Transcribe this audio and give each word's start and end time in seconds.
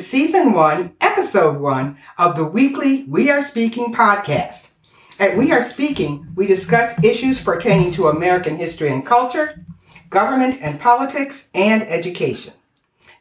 Season 0.00 0.52
1, 0.54 0.96
Episode 1.02 1.60
1 1.60 1.98
of 2.16 2.34
the 2.34 2.44
weekly 2.44 3.04
We 3.04 3.28
Are 3.28 3.42
Speaking 3.42 3.92
podcast. 3.92 4.70
At 5.18 5.36
We 5.36 5.52
Are 5.52 5.60
Speaking, 5.60 6.26
we 6.34 6.46
discuss 6.46 7.04
issues 7.04 7.42
pertaining 7.42 7.92
to 7.92 8.08
American 8.08 8.56
history 8.56 8.90
and 8.90 9.04
culture, 9.04 9.64
government 10.08 10.58
and 10.62 10.80
politics, 10.80 11.50
and 11.54 11.82
education. 11.82 12.54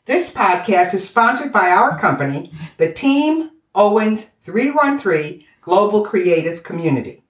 This 0.05 0.33
podcast 0.33 0.93
is 0.93 1.07
sponsored 1.07 1.51
by 1.51 1.69
our 1.69 1.99
company, 1.99 2.53
the 2.77 2.93
Team 2.93 3.51
Owens 3.75 4.31
313 4.43 5.43
Global 5.61 6.05
Creative 6.05 6.63
Community, 6.63 7.23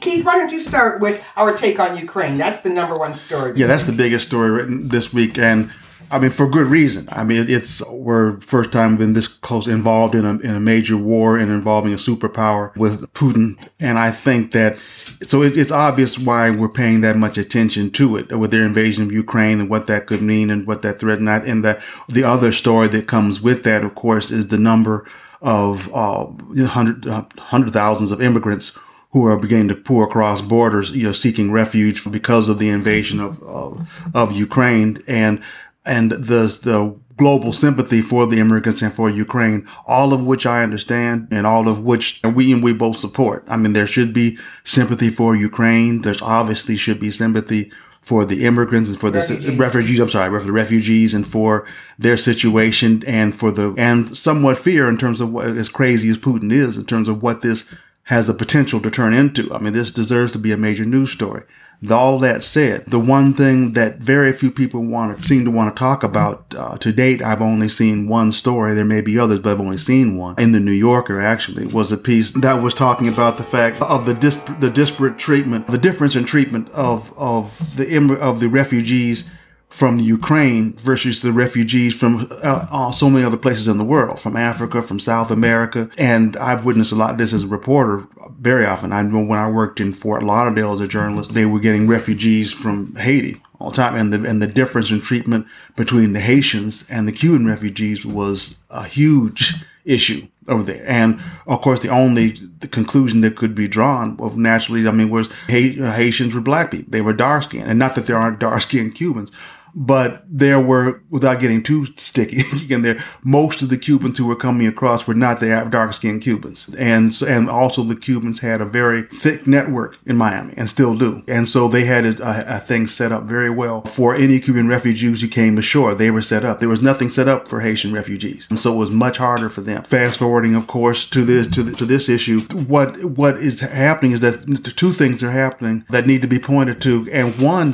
Keith, 0.00 0.24
why 0.24 0.34
don't 0.34 0.52
you 0.52 0.60
start 0.60 1.00
with 1.00 1.24
our 1.36 1.56
take 1.56 1.80
on 1.80 1.96
Ukraine? 1.96 2.36
That's 2.36 2.60
the 2.60 2.68
number 2.68 2.96
one 2.98 3.14
story. 3.14 3.52
Yeah, 3.56 3.66
that's 3.66 3.84
the 3.84 3.92
biggest 3.92 4.26
story 4.26 4.50
written 4.50 4.88
this 4.88 5.12
week, 5.12 5.38
and 5.38 5.72
I 6.10 6.18
mean 6.18 6.30
for 6.30 6.48
good 6.48 6.66
reason. 6.66 7.08
I 7.12 7.22
mean 7.22 7.46
it's 7.48 7.86
we're 7.88 8.40
first 8.40 8.72
time 8.72 8.96
been 8.96 9.12
this 9.12 9.28
close 9.28 9.68
involved 9.68 10.14
in 10.14 10.24
a 10.24 10.38
in 10.38 10.54
a 10.54 10.60
major 10.60 10.96
war 10.96 11.38
and 11.38 11.50
involving 11.50 11.92
a 11.92 11.96
superpower 11.96 12.74
with 12.76 13.12
Putin, 13.14 13.56
and 13.78 13.98
I 13.98 14.10
think 14.10 14.52
that 14.52 14.76
so 15.22 15.42
it, 15.42 15.56
it's 15.56 15.72
obvious 15.72 16.18
why 16.18 16.50
we're 16.50 16.68
paying 16.68 17.02
that 17.02 17.16
much 17.16 17.38
attention 17.38 17.90
to 17.92 18.16
it 18.16 18.36
with 18.36 18.50
their 18.50 18.64
invasion 18.64 19.04
of 19.04 19.12
Ukraine 19.12 19.60
and 19.60 19.70
what 19.70 19.86
that 19.86 20.06
could 20.06 20.22
mean 20.22 20.50
and 20.50 20.66
what 20.66 20.82
that 20.82 20.98
threat 20.98 21.18
and, 21.18 21.30
I, 21.30 21.38
and 21.38 21.64
the 21.64 21.80
the 22.08 22.24
other 22.24 22.52
story 22.52 22.88
that 22.88 23.06
comes 23.06 23.40
with 23.40 23.62
that, 23.64 23.84
of 23.84 23.94
course, 23.94 24.30
is 24.30 24.48
the 24.48 24.58
number 24.58 25.06
of 25.40 25.88
uh, 25.94 26.26
hundred 26.66 27.06
uh, 27.06 27.24
hundred 27.38 27.72
thousands 27.72 28.10
of 28.10 28.20
immigrants 28.20 28.76
who 29.12 29.26
are 29.26 29.36
beginning 29.36 29.68
to 29.68 29.74
pour 29.74 30.04
across 30.04 30.40
borders, 30.40 30.90
you 30.92 31.02
know, 31.02 31.12
seeking 31.12 31.50
refuge 31.50 32.08
because 32.10 32.48
of 32.48 32.58
the 32.58 32.68
invasion 32.68 33.18
of, 33.18 33.42
of, 33.42 33.90
of 34.14 34.32
Ukraine 34.32 35.02
and, 35.08 35.42
and 35.90 36.12
the, 36.12 36.42
the 36.62 36.96
global 37.16 37.52
sympathy 37.52 38.00
for 38.00 38.26
the 38.26 38.38
immigrants 38.38 38.80
and 38.80 38.92
for 38.92 39.10
Ukraine, 39.10 39.66
all 39.86 40.14
of 40.14 40.24
which 40.24 40.46
I 40.46 40.62
understand 40.62 41.28
and 41.30 41.46
all 41.46 41.68
of 41.68 41.84
which 41.84 42.20
we 42.22 42.52
and 42.52 42.62
we 42.62 42.72
both 42.72 42.98
support. 42.98 43.44
I 43.48 43.56
mean, 43.56 43.74
there 43.74 43.88
should 43.88 44.12
be 44.14 44.38
sympathy 44.64 45.10
for 45.10 45.34
Ukraine. 45.34 46.02
There's 46.02 46.22
obviously 46.22 46.76
should 46.76 47.00
be 47.00 47.10
sympathy 47.10 47.70
for 48.00 48.24
the 48.24 48.44
immigrants 48.46 48.88
and 48.88 48.98
for 48.98 49.10
the 49.10 49.18
Refugees. 49.18 49.58
refugees. 49.58 50.00
I'm 50.00 50.08
sorry, 50.08 50.40
for 50.40 50.46
the 50.46 50.52
refugees 50.52 51.12
and 51.12 51.26
for 51.26 51.66
their 51.98 52.16
situation 52.16 53.02
and 53.06 53.36
for 53.36 53.50
the 53.52 53.74
and 53.76 54.16
somewhat 54.16 54.58
fear 54.58 54.88
in 54.88 54.96
terms 54.96 55.20
of 55.20 55.30
what 55.32 55.46
as 55.48 55.68
crazy 55.68 56.08
as 56.08 56.16
Putin 56.16 56.50
is 56.52 56.78
in 56.78 56.86
terms 56.86 57.08
of 57.08 57.22
what 57.22 57.42
this 57.42 57.70
has 58.04 58.26
the 58.28 58.34
potential 58.34 58.80
to 58.80 58.90
turn 58.90 59.12
into. 59.12 59.52
I 59.52 59.58
mean, 59.58 59.72
this 59.72 59.92
deserves 59.92 60.32
to 60.32 60.38
be 60.38 60.52
a 60.52 60.56
major 60.56 60.84
news 60.84 61.10
story. 61.12 61.42
All 61.88 62.18
that 62.18 62.42
said, 62.42 62.84
the 62.86 62.98
one 62.98 63.32
thing 63.32 63.72
that 63.72 63.98
very 63.98 64.32
few 64.32 64.50
people 64.50 64.84
want 64.84 65.16
to 65.16 65.24
seem 65.24 65.46
to 65.46 65.50
want 65.50 65.74
to 65.74 65.78
talk 65.78 66.02
about 66.02 66.54
uh, 66.54 66.76
to 66.76 66.92
date, 66.92 67.22
I've 67.22 67.40
only 67.40 67.68
seen 67.68 68.06
one 68.06 68.32
story. 68.32 68.74
There 68.74 68.84
may 68.84 69.00
be 69.00 69.18
others, 69.18 69.38
but 69.40 69.52
I've 69.52 69.60
only 69.60 69.78
seen 69.78 70.16
one 70.18 70.34
in 70.38 70.52
the 70.52 70.60
New 70.60 70.72
Yorker. 70.72 71.20
Actually, 71.20 71.66
was 71.66 71.90
a 71.90 71.96
piece 71.96 72.32
that 72.32 72.62
was 72.62 72.74
talking 72.74 73.08
about 73.08 73.38
the 73.38 73.44
fact 73.44 73.80
of 73.80 74.04
the 74.04 74.12
dis- 74.12 74.44
the 74.60 74.70
disparate 74.70 75.18
treatment, 75.18 75.68
the 75.68 75.78
difference 75.78 76.16
in 76.16 76.24
treatment 76.24 76.68
of 76.70 77.16
of 77.18 77.76
the 77.78 77.90
Im- 77.90 78.10
of 78.10 78.40
the 78.40 78.48
refugees 78.48 79.30
from 79.70 79.96
the 79.96 80.04
Ukraine 80.04 80.72
versus 80.74 81.22
the 81.22 81.32
refugees 81.32 81.94
from 81.94 82.26
uh, 82.42 82.66
uh, 82.70 82.90
so 82.90 83.08
many 83.08 83.24
other 83.24 83.36
places 83.36 83.68
in 83.68 83.78
the 83.78 83.84
world, 83.84 84.20
from 84.20 84.36
Africa, 84.36 84.82
from 84.82 84.98
South 84.98 85.30
America. 85.30 85.88
And 85.96 86.36
I've 86.36 86.64
witnessed 86.64 86.92
a 86.92 86.96
lot 86.96 87.12
of 87.12 87.18
this 87.18 87.32
as 87.32 87.44
a 87.44 87.46
reporter 87.48 88.06
very 88.38 88.66
often. 88.66 88.92
I 88.92 89.02
know 89.02 89.22
when 89.22 89.38
I 89.38 89.48
worked 89.48 89.80
in 89.80 89.92
Fort 89.92 90.24
Lauderdale 90.24 90.72
as 90.72 90.80
a 90.80 90.88
journalist, 90.88 91.32
they 91.32 91.46
were 91.46 91.60
getting 91.60 91.86
refugees 91.86 92.52
from 92.52 92.96
Haiti 92.96 93.40
all 93.60 93.70
the 93.70 93.76
time. 93.76 93.94
And 93.94 94.12
the, 94.12 94.28
and 94.28 94.42
the 94.42 94.48
difference 94.48 94.90
in 94.90 95.00
treatment 95.00 95.46
between 95.76 96.14
the 96.14 96.20
Haitians 96.20 96.90
and 96.90 97.06
the 97.06 97.12
Cuban 97.12 97.46
refugees 97.46 98.04
was 98.04 98.58
a 98.70 98.84
huge 98.84 99.54
issue 99.84 100.26
over 100.48 100.64
there. 100.64 100.84
And 100.84 101.20
of 101.46 101.60
course, 101.60 101.80
the 101.80 101.90
only 101.90 102.30
the 102.58 102.68
conclusion 102.68 103.20
that 103.20 103.36
could 103.36 103.54
be 103.54 103.68
drawn 103.68 104.16
of 104.18 104.36
naturally, 104.36 104.86
I 104.86 104.90
mean, 104.90 105.10
was 105.10 105.28
Haitians 105.46 106.34
were 106.34 106.40
black 106.40 106.72
people. 106.72 106.90
They 106.90 107.00
were 107.00 107.12
dark 107.12 107.44
skinned. 107.44 107.70
And 107.70 107.78
not 107.78 107.94
that 107.94 108.06
there 108.06 108.18
aren't 108.18 108.40
dark 108.40 108.60
skinned 108.62 108.94
Cubans, 108.94 109.30
but 109.74 110.24
there 110.28 110.60
were, 110.60 111.02
without 111.10 111.40
getting 111.40 111.62
too 111.62 111.86
sticky, 111.96 112.42
again, 112.64 112.82
there, 112.82 113.02
most 113.22 113.62
of 113.62 113.68
the 113.68 113.78
Cubans 113.78 114.18
who 114.18 114.26
were 114.26 114.36
coming 114.36 114.66
across 114.66 115.06
were 115.06 115.14
not 115.14 115.40
the 115.40 115.66
dark 115.70 115.92
skinned 115.94 116.22
Cubans. 116.22 116.68
And, 116.78 117.12
and 117.22 117.48
also 117.48 117.82
the 117.82 117.96
Cubans 117.96 118.40
had 118.40 118.60
a 118.60 118.64
very 118.64 119.02
thick 119.02 119.46
network 119.46 119.98
in 120.06 120.16
Miami 120.16 120.54
and 120.56 120.68
still 120.68 120.96
do. 120.96 121.22
And 121.28 121.48
so 121.48 121.68
they 121.68 121.84
had 121.84 122.04
a, 122.04 122.22
a, 122.22 122.56
a 122.56 122.58
thing 122.60 122.86
set 122.86 123.12
up 123.12 123.24
very 123.24 123.50
well 123.50 123.82
for 123.82 124.14
any 124.14 124.40
Cuban 124.40 124.68
refugees 124.68 125.20
who 125.20 125.28
came 125.28 125.58
ashore. 125.58 125.94
They 125.94 126.10
were 126.10 126.22
set 126.22 126.44
up. 126.44 126.58
There 126.58 126.68
was 126.68 126.82
nothing 126.82 127.08
set 127.08 127.28
up 127.28 127.48
for 127.48 127.60
Haitian 127.60 127.92
refugees. 127.92 128.46
And 128.50 128.58
so 128.58 128.74
it 128.74 128.78
was 128.78 128.90
much 128.90 129.18
harder 129.18 129.48
for 129.48 129.60
them. 129.60 129.84
Fast 129.84 130.18
forwarding, 130.18 130.54
of 130.54 130.66
course, 130.66 131.08
to 131.10 131.24
this, 131.24 131.46
to, 131.48 131.62
the, 131.62 131.72
to 131.72 131.84
this 131.84 132.08
issue, 132.08 132.40
what, 132.40 133.02
what 133.04 133.36
is 133.36 133.60
happening 133.60 134.12
is 134.12 134.20
that 134.20 134.74
two 134.76 134.92
things 134.92 135.22
are 135.22 135.30
happening 135.30 135.84
that 135.90 136.06
need 136.06 136.22
to 136.22 136.28
be 136.28 136.38
pointed 136.38 136.80
to. 136.82 137.08
And 137.12 137.40
one 137.40 137.72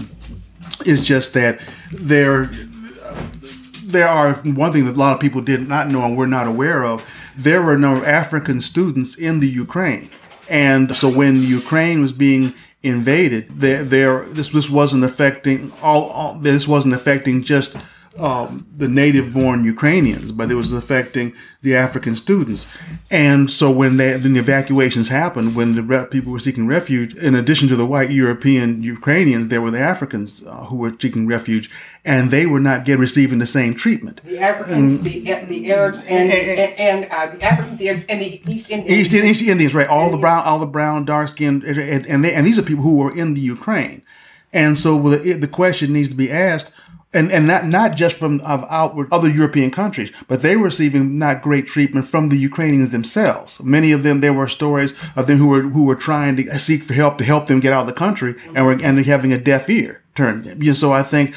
is 0.86 1.04
just 1.04 1.34
that 1.34 1.60
there 1.92 2.50
there 3.84 4.08
are 4.08 4.34
one 4.34 4.72
thing 4.72 4.84
that 4.84 4.96
a 4.96 4.98
lot 4.98 5.14
of 5.14 5.20
people 5.20 5.40
did 5.40 5.68
not 5.68 5.88
know 5.88 6.04
and 6.04 6.16
were 6.16 6.26
not 6.26 6.46
aware 6.46 6.84
of. 6.84 7.04
There 7.36 7.62
were 7.62 7.78
no 7.78 8.04
African 8.04 8.60
students 8.60 9.14
in 9.14 9.40
the 9.40 9.48
Ukraine, 9.48 10.08
and 10.48 10.94
so 10.94 11.08
when 11.08 11.42
Ukraine 11.42 12.00
was 12.00 12.12
being 12.12 12.54
invaded, 12.82 13.50
there, 13.50 13.84
there 13.84 14.24
this 14.26 14.50
this 14.50 14.70
wasn't 14.70 15.04
affecting 15.04 15.72
all, 15.82 16.04
all 16.10 16.34
this 16.34 16.66
wasn't 16.66 16.94
affecting 16.94 17.42
just 17.42 17.76
um, 18.18 18.66
the 18.76 18.88
native-born 18.88 19.64
Ukrainians, 19.64 20.32
but 20.32 20.50
it 20.50 20.54
was 20.54 20.72
affecting 20.72 21.34
the 21.62 21.74
African 21.74 22.16
students. 22.16 22.66
And 23.10 23.50
so 23.50 23.70
when, 23.70 23.96
they, 23.96 24.16
when 24.16 24.34
the 24.34 24.40
evacuations 24.40 25.08
happened, 25.08 25.56
when 25.56 25.74
the 25.74 25.82
re- 25.82 26.06
people 26.06 26.32
were 26.32 26.38
seeking 26.38 26.66
refuge, 26.66 27.14
in 27.16 27.34
addition 27.34 27.68
to 27.68 27.76
the 27.76 27.86
white 27.86 28.10
European 28.10 28.82
Ukrainians, 28.82 29.48
there 29.48 29.60
were 29.60 29.70
the 29.70 29.80
Africans 29.80 30.42
uh, 30.46 30.64
who 30.64 30.76
were 30.76 30.92
seeking 30.98 31.26
refuge, 31.26 31.70
and 32.04 32.30
they 32.30 32.46
were 32.46 32.60
not 32.60 32.84
get 32.84 32.98
receiving 32.98 33.38
the 33.38 33.46
same 33.46 33.74
treatment. 33.74 34.20
The 34.24 34.38
Africans, 34.38 35.02
the 35.02 35.20
the 35.48 35.72
Arabs, 35.72 36.04
and 36.06 36.30
and, 36.30 36.72
and 36.78 37.12
uh, 37.12 37.26
the 37.34 37.42
Africans, 37.42 37.78
the 37.78 37.88
Arabs, 37.88 38.04
and 38.08 38.20
the 38.20 38.42
East 38.50 38.70
Indians. 38.70 39.12
East, 39.12 39.12
East 39.12 39.42
Indians, 39.42 39.74
right? 39.74 39.88
All 39.88 40.10
the 40.10 40.18
brown, 40.18 40.44
all 40.44 40.58
the 40.58 40.66
brown, 40.66 41.04
dark 41.04 41.28
skinned, 41.28 41.64
and 41.64 42.06
and, 42.06 42.24
they, 42.24 42.32
and 42.32 42.46
these 42.46 42.58
are 42.58 42.62
people 42.62 42.84
who 42.84 42.98
were 42.98 43.16
in 43.16 43.34
the 43.34 43.40
Ukraine, 43.40 44.02
and 44.52 44.78
so 44.78 44.98
the, 44.98 45.32
the 45.32 45.48
question 45.48 45.92
needs 45.92 46.08
to 46.10 46.14
be 46.14 46.30
asked, 46.30 46.72
and 47.12 47.30
and 47.30 47.46
not 47.46 47.66
not 47.66 47.96
just 47.96 48.16
from 48.18 48.40
of 48.40 48.64
outward 48.68 49.08
other 49.12 49.28
European 49.28 49.70
countries, 49.70 50.12
but 50.28 50.42
they 50.42 50.56
were 50.56 50.64
receiving 50.64 51.18
not 51.18 51.42
great 51.42 51.66
treatment 51.66 52.06
from 52.06 52.28
the 52.28 52.36
Ukrainians 52.36 52.90
themselves. 52.90 53.62
Many 53.62 53.92
of 53.92 54.02
them, 54.02 54.20
there 54.20 54.34
were 54.34 54.48
stories 54.48 54.92
of 55.14 55.26
them 55.26 55.38
who 55.38 55.48
were 55.48 55.62
who 55.62 55.84
were 55.84 55.94
trying 55.94 56.36
to 56.36 56.58
seek 56.58 56.82
for 56.82 56.94
help 56.94 57.18
to 57.18 57.24
help 57.24 57.46
them 57.46 57.60
get 57.60 57.72
out 57.72 57.82
of 57.82 57.86
the 57.86 57.92
country, 57.92 58.34
and 58.54 58.66
were 58.66 58.72
and 58.72 59.04
having 59.06 59.32
a 59.32 59.38
deaf 59.38 59.70
ear. 59.70 60.02
turn. 60.16 60.56
Yeah, 60.60 60.72
so 60.72 60.92
I 60.92 61.02
think, 61.02 61.34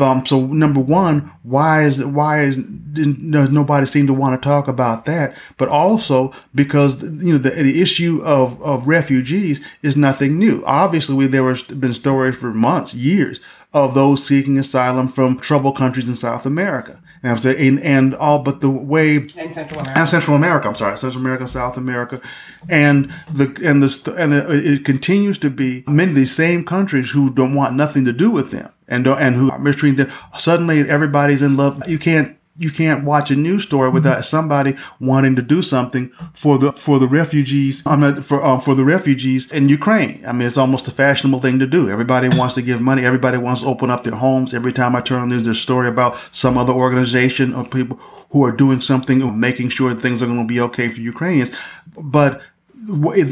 um, 0.00 0.24
so 0.26 0.46
number 0.46 0.80
one, 0.80 1.30
why 1.42 1.84
is 1.84 2.04
why 2.04 2.40
is 2.40 2.58
does 2.58 3.50
nobody 3.50 3.86
seem 3.86 4.06
to 4.08 4.14
want 4.14 4.40
to 4.40 4.48
talk 4.48 4.66
about 4.68 5.04
that? 5.04 5.36
But 5.56 5.68
also 5.68 6.32
because 6.54 7.02
you 7.22 7.32
know 7.32 7.38
the, 7.38 7.50
the 7.50 7.80
issue 7.80 8.20
of 8.24 8.60
of 8.62 8.88
refugees 8.88 9.60
is 9.82 9.96
nothing 9.96 10.38
new. 10.38 10.64
Obviously, 10.66 11.14
we, 11.14 11.26
there 11.26 11.48
have 11.48 11.80
been 11.80 11.94
stories 11.94 12.36
for 12.36 12.52
months, 12.52 12.94
years 12.94 13.40
of 13.74 13.94
those 13.94 14.24
seeking 14.24 14.58
asylum 14.58 15.08
from 15.08 15.38
troubled 15.38 15.76
countries 15.76 16.08
in 16.08 16.14
South 16.14 16.44
America. 16.46 17.00
And, 17.24 17.44
and, 17.46 17.80
and 17.80 18.14
all 18.16 18.40
but 18.40 18.60
the 18.60 18.68
way 18.68 19.16
and 19.16 19.54
Central 19.54 19.78
America. 19.78 19.92
and 19.96 20.08
Central 20.08 20.36
America. 20.36 20.68
I'm 20.68 20.74
sorry, 20.74 20.96
Central 20.98 21.20
America, 21.20 21.46
South 21.46 21.76
America, 21.76 22.20
and 22.68 23.14
the 23.32 23.44
and 23.64 23.80
the 23.80 24.14
and 24.18 24.34
it 24.34 24.84
continues 24.84 25.38
to 25.38 25.48
be 25.48 25.84
many 25.86 26.10
of 26.10 26.16
these 26.16 26.34
same 26.34 26.64
countries 26.64 27.12
who 27.12 27.32
don't 27.32 27.54
want 27.54 27.76
nothing 27.76 28.04
to 28.06 28.12
do 28.12 28.28
with 28.28 28.50
them 28.50 28.72
and 28.88 29.06
and 29.06 29.36
who 29.36 29.52
are 29.52 29.58
mistreating 29.60 29.98
them. 29.98 30.10
Suddenly, 30.36 30.80
everybody's 30.90 31.42
in 31.42 31.56
love. 31.56 31.88
You 31.88 32.00
can't 32.00 32.36
you 32.58 32.70
can't 32.70 33.04
watch 33.04 33.30
a 33.30 33.36
news 33.36 33.62
story 33.62 33.88
without 33.88 34.26
somebody 34.26 34.76
wanting 35.00 35.34
to 35.36 35.42
do 35.42 35.62
something 35.62 36.10
for 36.34 36.58
the 36.58 36.72
for 36.72 36.98
the 36.98 37.08
refugees. 37.08 37.82
I 37.86 37.96
mean, 37.96 38.20
for 38.20 38.44
um, 38.44 38.60
for 38.60 38.74
the 38.74 38.84
refugees 38.84 39.50
in 39.50 39.70
Ukraine. 39.70 40.22
I 40.26 40.32
mean, 40.32 40.46
it's 40.46 40.58
almost 40.58 40.86
a 40.86 40.90
fashionable 40.90 41.40
thing 41.40 41.58
to 41.60 41.66
do. 41.66 41.88
Everybody 41.88 42.28
wants 42.28 42.54
to 42.56 42.62
give 42.62 42.80
money. 42.80 43.04
Everybody 43.06 43.38
wants 43.38 43.62
to 43.62 43.68
open 43.68 43.90
up 43.90 44.04
their 44.04 44.14
homes. 44.14 44.52
Every 44.52 44.72
time 44.72 44.94
I 44.94 45.00
turn 45.00 45.22
on, 45.22 45.30
news, 45.30 45.44
there's 45.44 45.56
a 45.56 45.60
story 45.60 45.88
about 45.88 46.16
some 46.30 46.58
other 46.58 46.74
organization 46.74 47.54
or 47.54 47.64
people 47.64 47.96
who 48.30 48.44
are 48.44 48.52
doing 48.52 48.82
something 48.82 49.22
or 49.22 49.32
making 49.32 49.70
sure 49.70 49.92
that 49.92 50.02
things 50.02 50.22
are 50.22 50.26
going 50.26 50.46
to 50.46 50.54
be 50.54 50.60
okay 50.60 50.88
for 50.88 51.00
Ukrainians. 51.00 51.52
But 51.96 52.42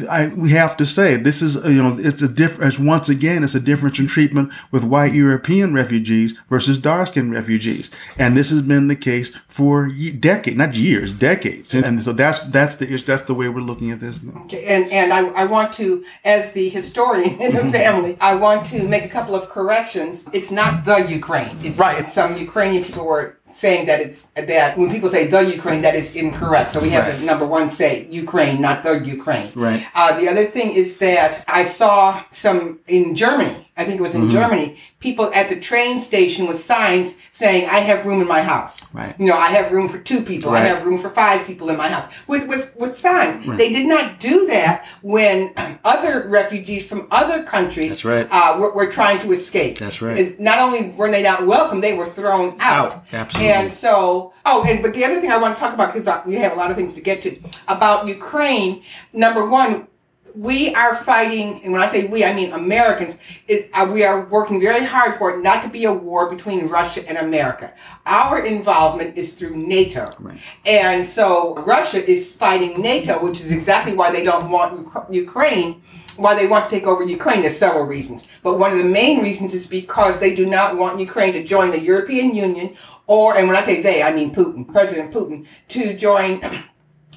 I, 0.08 0.28
we 0.36 0.50
have 0.50 0.76
to 0.78 0.86
say 0.86 1.16
this 1.16 1.42
is 1.42 1.56
you 1.64 1.82
know 1.82 1.96
it's 1.98 2.22
a 2.22 2.28
difference 2.28 2.78
once 2.78 3.08
again 3.08 3.42
it's 3.42 3.54
a 3.54 3.60
difference 3.60 3.98
in 3.98 4.06
treatment 4.06 4.52
with 4.70 4.84
white 4.84 5.12
European 5.12 5.74
refugees 5.74 6.34
versus 6.48 6.78
dark 6.78 7.08
skinned 7.08 7.32
refugees. 7.32 7.90
And 8.18 8.36
this 8.36 8.50
has 8.50 8.62
been 8.62 8.88
the 8.88 8.96
case 8.96 9.30
for 9.48 9.88
decades 9.88 10.56
not 10.56 10.74
years 10.74 11.12
decades. 11.12 11.74
And, 11.74 11.84
and 11.84 12.00
so 12.00 12.12
that's 12.12 12.40
that's 12.48 12.76
the 12.76 12.86
that's 12.86 13.22
the 13.22 13.34
way 13.34 13.48
we're 13.48 13.60
looking 13.60 13.90
at 13.90 14.00
this 14.00 14.20
okay 14.44 14.64
and 14.64 14.90
and 14.90 15.12
I, 15.12 15.26
I 15.28 15.44
want 15.44 15.72
to 15.74 16.04
as 16.24 16.52
the 16.52 16.68
historian 16.68 17.40
in 17.40 17.54
the 17.54 17.60
mm-hmm. 17.60 17.70
family 17.70 18.16
I 18.20 18.34
want 18.34 18.66
to 18.66 18.86
make 18.86 19.04
a 19.04 19.08
couple 19.08 19.34
of 19.34 19.48
corrections. 19.48 20.24
It's 20.32 20.50
not 20.50 20.84
the 20.84 20.98
Ukraine. 21.08 21.56
It's, 21.62 21.78
right. 21.78 22.06
some 22.10 22.36
Ukrainian 22.36 22.84
people 22.84 23.04
were 23.04 23.36
saying 23.52 23.86
that 23.86 24.00
it's 24.00 24.26
that 24.34 24.76
when 24.78 24.90
people 24.90 25.08
say 25.08 25.26
the 25.26 25.40
Ukraine, 25.40 25.82
that 25.82 25.94
is 25.94 26.14
incorrect. 26.14 26.72
So 26.74 26.80
we 26.80 26.90
have 26.90 27.06
right. 27.06 27.18
to 27.18 27.24
number 27.24 27.46
one 27.46 27.68
say 27.70 28.06
Ukraine, 28.10 28.60
not 28.60 28.82
the 28.82 28.94
Ukraine. 28.98 29.50
Right. 29.54 29.86
Uh, 29.94 30.18
the 30.18 30.28
other 30.28 30.46
thing 30.46 30.72
is 30.72 30.98
that 30.98 31.44
I 31.48 31.64
saw 31.64 32.24
some 32.30 32.80
in 32.86 33.14
Germany. 33.14 33.69
I 33.80 33.84
think 33.86 33.98
it 33.98 34.02
was 34.02 34.14
in 34.14 34.22
mm-hmm. 34.22 34.32
Germany. 34.32 34.76
People 34.98 35.32
at 35.32 35.48
the 35.48 35.58
train 35.58 36.00
station 36.00 36.46
with 36.46 36.60
signs 36.62 37.14
saying, 37.32 37.66
"I 37.70 37.78
have 37.78 38.04
room 38.04 38.20
in 38.20 38.28
my 38.28 38.42
house." 38.42 38.94
Right. 38.94 39.18
You 39.18 39.26
know, 39.26 39.38
I 39.38 39.48
have 39.48 39.72
room 39.72 39.88
for 39.88 39.98
two 39.98 40.22
people. 40.22 40.52
Right. 40.52 40.62
I 40.62 40.66
have 40.66 40.84
room 40.84 40.98
for 40.98 41.08
five 41.08 41.46
people 41.46 41.70
in 41.70 41.78
my 41.78 41.88
house. 41.88 42.06
With 42.26 42.46
with 42.46 42.76
with 42.76 42.94
signs. 42.94 43.46
Right. 43.46 43.56
They 43.56 43.72
did 43.72 43.88
not 43.88 44.20
do 44.20 44.46
that 44.48 44.84
when 45.00 45.54
other 45.84 46.28
refugees 46.28 46.84
from 46.84 47.08
other 47.10 47.42
countries. 47.42 47.88
That's 47.88 48.04
right. 48.04 48.28
Uh, 48.30 48.58
were, 48.60 48.74
were 48.74 48.90
trying 48.90 49.18
to 49.20 49.32
escape. 49.32 49.78
That's 49.78 50.02
right. 50.02 50.38
not 50.38 50.58
only 50.58 50.90
were 50.90 51.10
they 51.10 51.22
not 51.22 51.46
welcome, 51.46 51.80
they 51.80 51.96
were 51.96 52.06
thrown 52.06 52.56
out. 52.60 52.92
out. 52.92 53.04
Absolutely. 53.12 53.52
And 53.52 53.72
so, 53.72 54.34
oh, 54.44 54.62
and 54.68 54.82
but 54.82 54.92
the 54.92 55.06
other 55.06 55.22
thing 55.22 55.30
I 55.30 55.38
want 55.38 55.56
to 55.56 55.60
talk 55.60 55.72
about 55.72 55.94
because 55.94 56.26
we 56.26 56.34
have 56.34 56.52
a 56.52 56.56
lot 56.56 56.70
of 56.70 56.76
things 56.76 56.92
to 56.94 57.00
get 57.00 57.22
to 57.22 57.40
about 57.66 58.06
Ukraine. 58.06 58.82
Number 59.14 59.46
one, 59.46 59.86
we 60.34 60.74
are 60.74 60.94
fighting, 60.94 61.62
and 61.62 61.72
when 61.72 61.82
I 61.82 61.88
say 61.88 62.06
we, 62.06 62.24
I 62.24 62.34
mean 62.34 62.52
Americans. 62.52 63.16
It, 63.48 63.70
uh, 63.74 63.88
we 63.92 64.04
are 64.04 64.26
working 64.26 64.60
very 64.60 64.84
hard 64.84 65.18
for 65.18 65.30
it 65.30 65.42
not 65.42 65.62
to 65.62 65.68
be 65.68 65.84
a 65.84 65.92
war 65.92 66.30
between 66.30 66.68
Russia 66.68 67.06
and 67.08 67.18
America. 67.18 67.72
Our 68.06 68.44
involvement 68.44 69.16
is 69.16 69.34
through 69.34 69.56
NATO, 69.56 70.14
right. 70.18 70.38
and 70.66 71.06
so 71.06 71.54
Russia 71.64 72.08
is 72.08 72.32
fighting 72.32 72.80
NATO, 72.80 73.22
which 73.22 73.40
is 73.40 73.50
exactly 73.50 73.94
why 73.94 74.10
they 74.10 74.24
don't 74.24 74.50
want 74.50 74.88
Ukraine. 75.12 75.82
Why 76.16 76.34
they 76.34 76.46
want 76.46 76.64
to 76.64 76.70
take 76.70 76.86
over 76.86 77.02
Ukraine? 77.02 77.40
There's 77.40 77.56
several 77.56 77.84
reasons, 77.84 78.24
but 78.42 78.58
one 78.58 78.72
of 78.72 78.78
the 78.78 78.84
main 78.84 79.22
reasons 79.22 79.54
is 79.54 79.66
because 79.66 80.18
they 80.18 80.34
do 80.34 80.44
not 80.44 80.76
want 80.76 81.00
Ukraine 81.00 81.32
to 81.32 81.42
join 81.42 81.70
the 81.70 81.80
European 81.80 82.34
Union, 82.34 82.76
or, 83.06 83.36
and 83.36 83.48
when 83.48 83.56
I 83.56 83.62
say 83.62 83.80
they, 83.80 84.02
I 84.02 84.14
mean 84.14 84.32
Putin, 84.34 84.70
President 84.70 85.12
Putin, 85.12 85.46
to 85.68 85.94
join. 85.96 86.42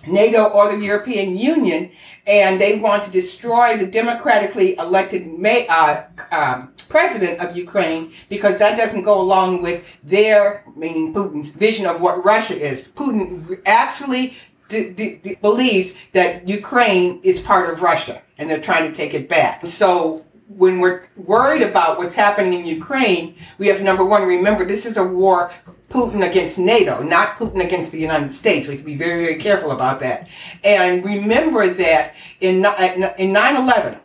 NATO 0.08 0.46
or 0.46 0.76
the 0.76 0.84
European 0.84 1.38
Union, 1.38 1.92
and 2.28 2.60
they 2.60 2.80
want 2.80 3.04
to 3.06 3.12
destroy 3.12 3.78
the 3.78 3.86
democratically 3.86 4.76
elected 4.78 5.28
may, 5.28 5.68
uh, 5.68 6.04
um, 6.32 6.74
president 6.90 7.40
of 7.40 7.56
Ukraine 7.56 8.14
because 8.30 8.58
that 8.58 8.78
doesn't 8.78 9.04
go 9.04 9.20
along 9.20 9.62
with 9.62 9.84
their, 10.04 10.64
meaning 10.76 11.14
Putin's, 11.14 11.50
vision 11.50 11.86
of 11.86 12.02
what 12.02 12.24
Russia 12.24 12.56
is. 12.56 12.82
Putin 12.82 13.60
actually 13.66 14.38
d- 14.70 14.90
d- 14.90 15.20
d- 15.24 15.36
believes 15.42 15.94
that 16.14 16.48
Ukraine 16.48 17.20
is 17.24 17.40
part 17.40 17.72
of 17.72 17.82
Russia, 17.82 18.22
and 18.38 18.50
they're 18.50 18.62
trying 18.62 18.90
to 18.90 18.96
take 18.96 19.14
it 19.14 19.30
back. 19.30 19.66
So 19.66 20.26
when 20.48 20.80
we're 20.80 21.08
worried 21.16 21.62
about 21.62 21.98
what's 21.98 22.16
happening 22.16 22.54
in 22.54 22.66
Ukraine, 22.66 23.36
we 23.58 23.68
have 23.68 23.82
number 23.82 24.06
one 24.06 24.24
remember 24.24 24.66
this 24.66 24.86
is 24.86 24.98
a 24.98 25.04
war 25.04 25.52
Putin 25.94 26.28
against 26.28 26.57
NATO, 26.57 27.04
not 27.04 27.38
Putin 27.38 27.63
against 27.63 27.92
the 27.92 28.00
United 28.00 28.34
States. 28.34 28.68
We 28.68 28.74
have 28.74 28.81
to 28.81 28.86
be 28.86 28.98
very, 28.98 29.24
very 29.24 29.40
careful 29.40 29.72
about 29.72 30.00
that. 30.00 30.28
And 30.63 31.06
remember 31.06 31.68
that 31.68 32.16
in 32.42 32.56
in 33.24 33.31
9/11, 33.31 34.00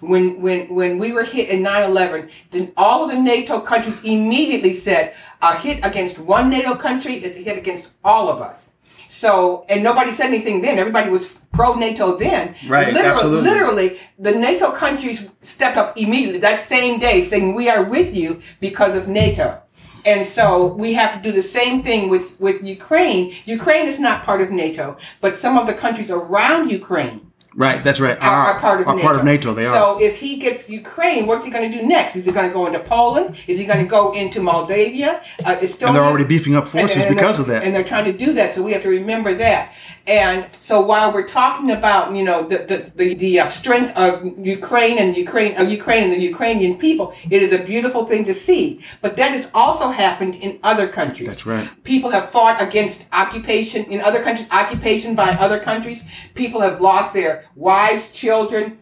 when 0.00 0.40
when 0.42 0.74
when 0.74 0.98
we 0.98 1.12
were 1.12 1.24
hit 1.24 1.48
in 1.48 1.62
9/11, 1.62 2.28
then 2.50 2.72
all 2.76 3.04
of 3.04 3.10
the 3.10 3.18
NATO 3.18 3.58
countries 3.60 3.98
immediately 4.04 4.74
said 4.74 5.14
a 5.40 5.56
hit 5.56 5.78
against 5.82 6.18
one 6.18 6.50
NATO 6.50 6.74
country 6.74 7.14
is 7.14 7.38
a 7.38 7.40
hit 7.40 7.56
against 7.56 7.88
all 8.04 8.28
of 8.28 8.42
us. 8.42 8.68
So, 9.08 9.64
and 9.68 9.82
nobody 9.82 10.12
said 10.12 10.26
anything 10.26 10.60
then. 10.60 10.78
Everybody 10.78 11.08
was 11.10 11.34
pro 11.52 11.74
NATO 11.74 12.16
then. 12.16 12.54
Right. 12.68 12.92
Literally, 12.92 13.14
absolutely. 13.14 13.48
literally, 13.50 13.98
the 14.18 14.32
NATO 14.32 14.70
countries 14.70 15.28
stepped 15.40 15.76
up 15.76 15.96
immediately 15.96 16.38
that 16.40 16.62
same 16.62 17.00
day, 17.00 17.22
saying, 17.22 17.54
"We 17.54 17.68
are 17.68 17.82
with 17.82 18.14
you 18.14 18.40
because 18.60 18.94
of 18.94 19.08
NATO." 19.08 19.62
And 20.04 20.26
so 20.26 20.66
we 20.66 20.94
have 20.94 21.14
to 21.14 21.20
do 21.20 21.32
the 21.32 21.42
same 21.42 21.82
thing 21.82 22.08
with, 22.08 22.38
with 22.40 22.64
Ukraine. 22.64 23.34
Ukraine 23.44 23.86
is 23.86 23.98
not 23.98 24.24
part 24.24 24.40
of 24.40 24.50
NATO, 24.50 24.96
but 25.20 25.38
some 25.38 25.58
of 25.58 25.66
the 25.66 25.74
countries 25.74 26.10
around 26.10 26.70
Ukraine 26.70 27.29
Right, 27.54 27.82
that's 27.82 27.98
right. 27.98 28.16
Are, 28.20 28.52
are, 28.52 28.60
part 28.60 28.80
of 28.80 28.86
are 28.86 28.94
NATO. 28.94 29.06
part 29.06 29.18
of 29.18 29.24
NATO. 29.24 29.54
They 29.54 29.64
so 29.64 29.70
are. 29.70 29.98
So 29.98 30.02
if 30.02 30.20
he 30.20 30.38
gets 30.38 30.68
Ukraine, 30.68 31.26
what's 31.26 31.44
he 31.44 31.50
going 31.50 31.70
to 31.70 31.78
do 31.78 31.86
next? 31.86 32.14
Is 32.14 32.24
he 32.24 32.32
going 32.32 32.48
to 32.48 32.52
go 32.52 32.66
into 32.66 32.78
Poland? 32.78 33.36
Is 33.48 33.58
he 33.58 33.64
going 33.64 33.80
to 33.80 33.90
go 33.90 34.12
into 34.12 34.40
Moldavia? 34.40 35.20
Uh, 35.44 35.56
Estonia? 35.56 35.88
And 35.88 35.96
they're 35.96 36.04
already 36.04 36.24
beefing 36.24 36.54
up 36.54 36.68
forces 36.68 36.98
and, 36.98 37.06
and 37.06 37.16
because 37.16 37.40
of 37.40 37.46
that. 37.46 37.64
And 37.64 37.74
they're 37.74 37.84
trying 37.84 38.04
to 38.04 38.12
do 38.12 38.32
that. 38.34 38.54
So 38.54 38.62
we 38.62 38.72
have 38.72 38.82
to 38.82 38.88
remember 38.88 39.34
that. 39.34 39.72
And 40.06 40.46
so 40.58 40.80
while 40.80 41.12
we're 41.12 41.26
talking 41.26 41.70
about, 41.70 42.14
you 42.14 42.24
know, 42.24 42.42
the 42.46 42.58
the 42.58 42.92
the, 42.96 43.14
the 43.14 43.40
uh, 43.40 43.46
strength 43.46 43.96
of 43.96 44.38
Ukraine 44.38 44.98
and 44.98 45.16
Ukraine 45.16 45.56
of 45.56 45.70
Ukraine 45.70 46.04
and 46.04 46.12
the 46.12 46.20
Ukrainian 46.20 46.78
people, 46.78 47.14
it 47.28 47.42
is 47.42 47.52
a 47.52 47.58
beautiful 47.58 48.06
thing 48.06 48.24
to 48.24 48.34
see. 48.34 48.82
But 49.02 49.16
that 49.16 49.32
has 49.32 49.50
also 49.54 49.90
happened 49.90 50.36
in 50.36 50.58
other 50.62 50.88
countries. 50.88 51.28
That's 51.28 51.46
right. 51.46 51.68
People 51.84 52.10
have 52.10 52.30
fought 52.30 52.60
against 52.62 53.04
occupation 53.12 53.84
in 53.84 54.00
other 54.00 54.22
countries, 54.22 54.48
occupation 54.50 55.14
by 55.14 55.30
other 55.30 55.58
countries. 55.58 56.02
People 56.34 56.60
have 56.62 56.80
lost 56.80 57.12
their 57.12 57.39
wives, 57.54 58.10
children, 58.10 58.79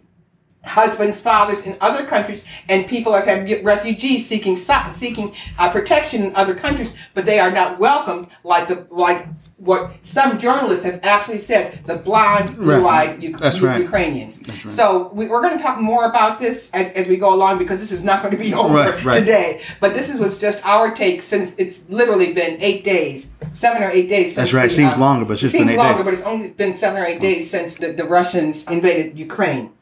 husbands, 0.69 1.21
fathers 1.21 1.63
in 1.63 1.77
other 1.81 2.05
countries, 2.05 2.45
and 2.69 2.87
people 2.87 3.13
have 3.15 3.25
had 3.25 3.65
refugees 3.65 4.29
seeking 4.29 4.57
seeking 4.57 5.35
uh, 5.59 5.71
protection 5.71 6.25
in 6.25 6.37
other 6.37 6.55
countries, 6.55 6.93
but 7.15 7.25
they 7.25 7.39
are 7.39 7.51
not 7.51 7.79
welcomed 7.79 8.29
like 8.45 8.69
the 8.69 8.87
like 8.91 9.27
what 9.57 10.05
some 10.05 10.39
journalists 10.39 10.85
have 10.85 11.01
actually 11.03 11.39
said: 11.39 11.85
the 11.87 11.97
blonde, 11.97 12.57
blue-eyed 12.57 13.23
U- 13.23 13.37
right. 13.37 13.81
Ukrainians. 13.81 14.39
Right. 14.49 14.59
So 14.69 15.09
we, 15.13 15.29
are 15.29 15.41
going 15.41 15.57
to 15.57 15.63
talk 15.63 15.81
more 15.81 16.09
about 16.09 16.39
this 16.39 16.71
as, 16.73 16.93
as 16.93 17.09
we 17.09 17.17
go 17.17 17.35
along 17.35 17.59
because 17.59 17.81
this 17.81 17.91
is 17.91 18.05
not 18.05 18.23
going 18.23 18.37
to 18.37 18.43
be 18.43 18.55
over 18.55 18.97
right, 19.05 19.19
today. 19.19 19.63
But 19.81 19.95
this 19.95 20.09
is, 20.09 20.19
was 20.19 20.41
just 20.41 20.65
our 20.65 20.95
take 20.95 21.23
since 21.23 21.55
it's 21.59 21.81
literally 21.89 22.33
been 22.33 22.61
eight 22.61 22.85
days, 22.85 23.27
seven 23.53 23.83
or 23.83 23.91
eight 23.91 24.09
days. 24.09 24.35
That's 24.35 24.53
right. 24.53 24.69
The, 24.69 24.75
seems 24.75 24.95
uh, 24.95 25.01
longer, 25.01 25.25
but 25.25 25.33
it's 25.33 25.43
just 25.43 25.53
seems 25.53 25.65
been 25.65 25.75
eight 25.75 25.79
longer, 25.79 25.99
days. 25.99 26.05
but 26.05 26.15
it's 26.15 26.23
only 26.23 26.51
been 26.51 26.77
seven 26.77 27.01
or 27.01 27.05
eight 27.05 27.21
days 27.21 27.51
since 27.51 27.75
the, 27.75 27.93
the 27.93 28.05
Russians 28.05 28.65
invaded 28.65 29.19
Ukraine. 29.19 29.73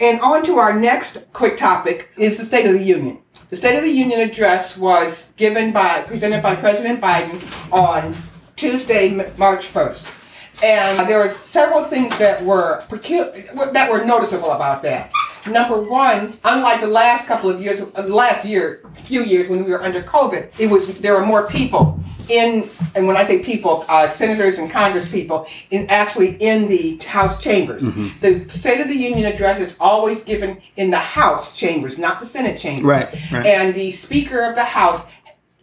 And 0.00 0.20
on 0.20 0.44
to 0.46 0.58
our 0.58 0.78
next 0.78 1.18
quick 1.32 1.56
topic 1.56 2.10
is 2.16 2.36
the 2.36 2.44
State 2.44 2.66
of 2.66 2.72
the 2.72 2.82
Union. 2.82 3.20
The 3.50 3.56
State 3.56 3.76
of 3.76 3.82
the 3.82 3.90
Union 3.90 4.20
address 4.20 4.76
was 4.76 5.32
given 5.36 5.72
by, 5.72 6.02
presented 6.02 6.42
by 6.42 6.56
President 6.56 7.00
Biden 7.00 7.40
on 7.72 8.14
Tuesday, 8.56 9.32
March 9.36 9.72
1st. 9.72 10.12
And 10.62 11.08
there 11.08 11.18
were 11.18 11.28
several 11.28 11.84
things 11.84 12.16
that 12.18 12.44
were 12.44 12.82
that 13.72 13.90
were 13.90 14.04
noticeable 14.04 14.52
about 14.52 14.82
that. 14.82 15.12
Number 15.46 15.80
one, 15.80 16.38
unlike 16.44 16.80
the 16.80 16.86
last 16.86 17.26
couple 17.26 17.50
of 17.50 17.60
years, 17.60 17.80
uh, 17.80 18.02
last 18.02 18.44
year, 18.44 18.82
few 19.02 19.22
years 19.22 19.48
when 19.48 19.64
we 19.64 19.70
were 19.70 19.82
under 19.82 20.02
COVID, 20.02 20.58
it 20.58 20.68
was 20.68 20.98
there 20.98 21.14
were 21.14 21.26
more 21.26 21.46
people 21.46 21.98
in, 22.28 22.68
and 22.94 23.06
when 23.06 23.16
I 23.16 23.24
say 23.24 23.42
people, 23.42 23.84
uh, 23.88 24.08
senators 24.08 24.58
and 24.58 24.70
Congress 24.70 25.10
people, 25.10 25.46
in 25.70 25.86
actually 25.90 26.36
in 26.40 26.68
the 26.68 26.96
House 27.04 27.42
chambers. 27.42 27.82
Mm-hmm. 27.82 28.08
The 28.20 28.48
State 28.48 28.80
of 28.80 28.88
the 28.88 28.96
Union 28.96 29.30
address 29.30 29.60
is 29.60 29.76
always 29.78 30.22
given 30.22 30.60
in 30.76 30.90
the 30.90 30.98
House 30.98 31.54
chambers, 31.54 31.98
not 31.98 32.20
the 32.20 32.26
Senate 32.26 32.58
chambers. 32.58 32.84
Right, 32.84 33.32
right. 33.32 33.46
And 33.46 33.74
the 33.74 33.90
Speaker 33.90 34.48
of 34.48 34.54
the 34.54 34.64
House 34.64 35.04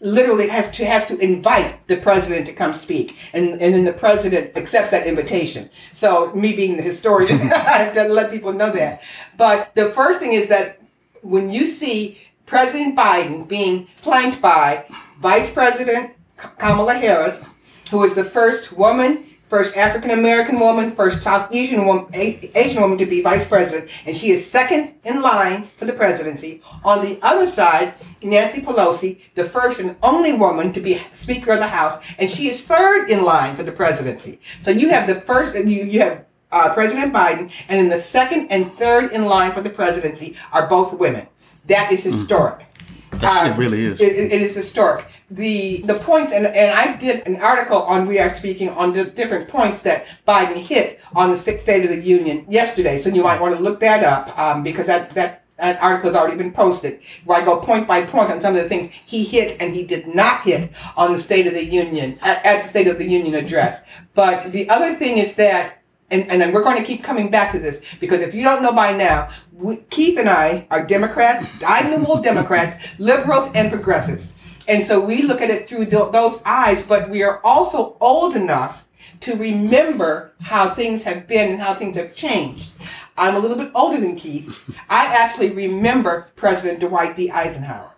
literally 0.02 0.48
has 0.48 0.70
to 0.72 0.86
has 0.86 1.06
to 1.06 1.18
invite 1.20 1.88
the 1.88 1.98
president 1.98 2.46
to 2.48 2.54
come 2.54 2.74
speak. 2.74 3.18
And 3.34 3.62
and 3.62 3.74
then 3.74 3.86
the 3.86 3.94
president 3.94 4.58
accepts 4.58 4.92
that 4.92 5.08
invitation. 5.08 5.70
So 5.92 6.34
me 6.34 6.54
being 6.54 6.78
the 6.78 6.84
historian 6.84 7.40
i 7.42 7.78
have 7.78 7.94
to 7.94 8.08
let 8.08 8.32
people 8.32 8.52
know 8.52 8.72
that. 8.72 9.02
But 9.38 9.74
the 9.76 9.90
first 9.90 10.20
thing 10.20 10.34
is 10.34 10.48
that 10.50 10.82
when 11.22 11.52
you 11.52 11.66
see 11.66 12.20
president 12.46 12.98
biden 12.98 13.48
being 13.48 13.88
flanked 13.96 14.42
by 14.42 14.86
vice 15.20 15.50
president 15.52 16.12
kamala 16.58 16.96
harris 16.96 17.46
who 17.92 18.04
is 18.04 18.16
the 18.16 18.24
first 18.24 18.74
woman 18.74 19.24
first 19.52 19.76
African 19.76 20.12
American 20.12 20.62
woman, 20.62 20.92
first 20.92 21.22
South 21.22 21.54
Asian 21.54 21.86
woman, 21.86 22.08
Asian 22.14 22.82
woman 22.82 22.98
to 22.98 23.06
be 23.06 23.22
vice 23.22 23.46
president, 23.46 23.92
and 24.06 24.16
she 24.16 24.32
is 24.32 24.50
second 24.50 24.94
in 25.04 25.22
line 25.22 25.64
for 25.64 25.84
the 25.84 25.92
presidency. 25.92 26.62
On 26.86 27.04
the 27.04 27.20
other 27.22 27.46
side, 27.46 27.96
Nancy 28.24 28.62
Pelosi, 28.62 29.20
the 29.36 29.44
first 29.44 29.82
and 29.82 29.98
only 30.02 30.32
woman 30.32 30.72
to 30.72 30.80
be 30.80 31.02
Speaker 31.12 31.52
of 31.52 31.60
the 31.60 31.68
House, 31.68 32.02
and 32.18 32.30
she 32.30 32.48
is 32.48 32.64
third 32.64 33.10
in 33.10 33.26
line 33.26 33.58
for 33.58 33.64
the 33.64 33.74
presidency. 33.74 34.40
So 34.62 34.72
you 34.72 34.88
have 34.92 35.06
the 35.06 35.16
first, 35.16 35.54
you 35.54 35.84
you 35.84 36.00
have 36.00 36.24
uh, 36.54 36.74
President 36.74 37.14
Biden, 37.14 37.52
and 37.68 37.78
then 37.78 37.90
the 37.90 38.00
second 38.00 38.48
and 38.52 38.74
third 38.78 39.12
in 39.12 39.26
line 39.26 39.52
for 39.52 39.60
the 39.60 39.70
presidency 39.70 40.38
are 40.54 40.70
both 40.70 40.98
women. 40.98 41.28
That 41.68 41.92
is 41.92 42.06
historic. 42.06 42.60
Mm. 42.60 42.71
Uh, 43.14 43.52
it 43.54 43.58
really 43.58 43.86
is. 43.86 44.00
It, 44.00 44.32
it 44.32 44.42
is 44.42 44.56
historic. 44.56 45.06
The 45.30 45.82
the 45.82 45.96
points, 45.96 46.32
and, 46.32 46.48
and 46.48 46.72
I 46.72 46.96
did 46.98 47.28
an 47.28 47.38
article 47.38 47.82
on 47.84 48.08
We 48.08 48.20
Are 48.20 48.30
Speaking 48.30 48.70
on 48.70 48.94
the 48.94 49.06
different 49.06 49.48
points 49.48 49.82
that 49.82 50.08
Biden 50.28 50.58
hit 50.58 51.00
on 51.14 51.30
the 51.30 51.36
Sixth 51.36 51.64
State 51.64 51.84
of 51.84 51.90
the 51.90 52.02
Union 52.02 52.46
yesterday. 52.50 52.98
So 52.98 53.10
you 53.10 53.24
might 53.24 53.40
want 53.40 53.56
to 53.56 53.62
look 53.62 53.80
that 53.82 54.04
up 54.04 54.38
um, 54.40 54.64
because 54.64 54.88
that, 54.88 55.12
that 55.16 55.42
that 55.58 55.82
article 55.82 56.10
has 56.10 56.16
already 56.16 56.38
been 56.38 56.52
posted, 56.52 57.00
where 57.24 57.40
I 57.40 57.46
go 57.46 57.58
point 57.60 57.88
by 57.88 58.04
point 58.04 58.32
on 58.32 58.42
some 58.42 58.56
of 58.56 58.64
the 58.64 58.68
things 58.68 58.92
he 59.06 59.24
hit 59.24 59.62
and 59.62 59.76
he 59.76 59.86
did 59.86 60.08
not 60.08 60.42
hit 60.42 60.72
on 60.98 61.12
the 61.12 61.20
State 61.20 61.46
of 61.46 61.54
the 61.54 61.64
Union, 61.64 62.18
at, 62.24 62.44
at 62.44 62.64
the 62.64 62.70
State 62.70 62.88
of 62.88 62.98
the 62.98 63.08
Union 63.08 63.36
address. 63.36 63.84
But 64.16 64.52
the 64.52 64.68
other 64.70 64.96
thing 64.96 65.20
is 65.20 65.36
that 65.36 65.81
and, 66.12 66.30
and 66.30 66.54
we're 66.54 66.64
going 66.64 66.78
to 66.78 66.84
keep 66.84 67.04
coming 67.04 67.32
back 67.32 67.52
to 67.54 67.60
this 67.60 67.82
because 68.00 68.22
if 68.22 68.34
you 68.34 68.44
don't 68.44 68.62
know 68.62 68.74
by 68.74 68.96
now, 68.96 69.30
we, 69.54 69.78
Keith 69.90 70.20
and 70.20 70.30
I 70.30 70.68
are 70.70 70.86
Democrats, 70.86 71.48
dyed-in-the-wool 71.60 72.22
Democrats, 72.24 72.76
liberals, 73.00 73.50
and 73.56 73.72
progressives. 73.72 74.32
And 74.68 74.84
so 74.84 75.04
we 75.04 75.22
look 75.22 75.42
at 75.42 75.50
it 75.50 75.66
through 75.68 75.86
th- 75.86 76.12
those 76.12 76.40
eyes, 76.46 76.84
but 76.84 77.10
we 77.10 77.24
are 77.24 77.42
also 77.44 77.98
old 78.00 78.36
enough 78.36 78.86
to 79.22 79.36
remember 79.36 80.34
how 80.42 80.74
things 80.74 81.04
have 81.04 81.28
been 81.28 81.52
and 81.52 81.62
how 81.62 81.74
things 81.74 81.96
have 81.96 82.14
changed. 82.14 82.72
I'm 83.18 83.36
a 83.36 83.40
little 83.40 83.58
bit 83.58 83.72
older 83.76 84.00
than 84.00 84.16
Keith. 84.16 84.50
I 84.90 85.06
actually 85.14 85.52
remember 85.52 86.28
President 86.36 86.80
Dwight 86.80 87.16
D. 87.16 87.30
Eisenhower. 87.30 87.91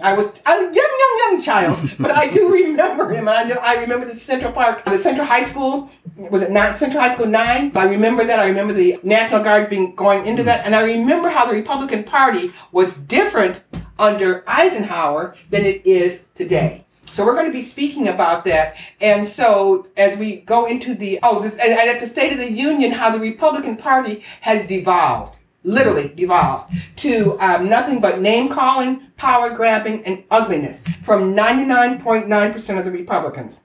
I 0.00 0.14
was 0.14 0.26
a 0.46 0.50
young, 0.50 0.74
young, 0.74 1.18
young 1.18 1.42
child, 1.42 1.94
but 1.98 2.10
I 2.10 2.30
do 2.30 2.50
remember 2.52 3.10
him. 3.10 3.28
I, 3.28 3.46
do, 3.46 3.54
I 3.60 3.74
remember 3.74 4.06
the 4.06 4.16
Central 4.16 4.52
Park, 4.52 4.84
the 4.84 4.98
Central 4.98 5.26
High 5.26 5.44
School. 5.44 5.90
Was 6.16 6.42
it 6.42 6.50
not 6.50 6.78
Central 6.78 7.02
High 7.02 7.14
School 7.14 7.26
nine? 7.26 7.72
I 7.74 7.84
remember 7.84 8.24
that. 8.24 8.38
I 8.38 8.46
remember 8.46 8.72
the 8.72 8.98
National 9.02 9.42
Guard 9.42 9.70
being 9.70 9.94
going 9.94 10.26
into 10.26 10.42
that, 10.44 10.64
and 10.64 10.74
I 10.74 10.82
remember 10.82 11.28
how 11.28 11.46
the 11.46 11.52
Republican 11.52 12.04
Party 12.04 12.52
was 12.70 12.94
different 12.94 13.60
under 13.98 14.42
Eisenhower 14.46 15.36
than 15.50 15.64
it 15.64 15.84
is 15.86 16.26
today. 16.34 16.84
So 17.04 17.26
we're 17.26 17.34
going 17.34 17.46
to 17.46 17.52
be 17.52 17.60
speaking 17.60 18.08
about 18.08 18.46
that. 18.46 18.74
And 19.00 19.26
so 19.26 19.86
as 19.98 20.16
we 20.16 20.40
go 20.40 20.64
into 20.64 20.94
the 20.94 21.18
oh, 21.22 21.42
this, 21.42 21.52
and 21.56 21.72
at 21.72 22.00
the 22.00 22.06
State 22.06 22.32
of 22.32 22.38
the 22.38 22.50
Union, 22.50 22.92
how 22.92 23.10
the 23.10 23.20
Republican 23.20 23.76
Party 23.76 24.24
has 24.40 24.66
devolved 24.66 25.36
literally 25.64 26.08
devolved 26.08 26.74
to 26.96 27.38
um, 27.40 27.68
nothing 27.68 28.00
but 28.00 28.20
name 28.20 28.48
calling, 28.48 29.08
power 29.16 29.50
grabbing, 29.50 30.04
and 30.04 30.24
ugliness 30.30 30.82
from 31.02 31.34
99.9% 31.34 32.78
of 32.78 32.84
the 32.84 32.90
Republicans. 32.90 33.58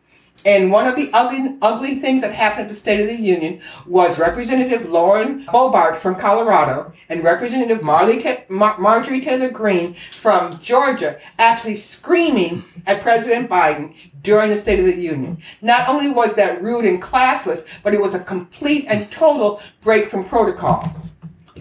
And 0.46 0.72
one 0.72 0.86
of 0.88 0.96
the 0.96 1.10
ugly, 1.13 1.58
ugly 1.62 1.96
things 1.96 2.22
that 2.22 2.32
happened 2.32 2.62
at 2.62 2.70
the 2.70 2.75
State 2.75 3.00
of 3.00 3.08
the 3.08 3.22
Union 3.22 3.60
was 3.86 4.20
Representative 4.20 4.88
Lauren 4.88 5.46
Boebert 5.48 5.98
from 5.98 6.16
Colorado 6.16 6.94
and 7.10 7.24
Representative 7.24 7.82
Marley 7.82 8.24
Mar- 8.48 8.77
Marjorie 8.80 9.20
Taylor 9.20 9.50
Greene 9.50 9.96
from 10.12 10.60
Georgia 10.60 11.20
actually 11.39 11.75
screaming 11.75 12.63
at 12.86 13.01
President 13.01 13.50
Biden 13.50 13.96
during 14.22 14.50
the 14.50 14.58
State 14.58 14.80
of 14.80 14.86
the 14.86 14.96
Union. 14.96 15.42
Not 15.62 15.89
only 15.89 16.10
was 16.10 16.36
that 16.36 16.62
rude 16.62 16.86
and 16.86 17.01
classless, 17.01 17.66
but 17.84 17.94
it 17.94 18.01
was 18.01 18.13
a 18.13 18.20
complete 18.20 18.86
and 18.88 19.12
total 19.12 19.62
break 19.82 20.08
from 20.08 20.24
protocol 20.24 20.84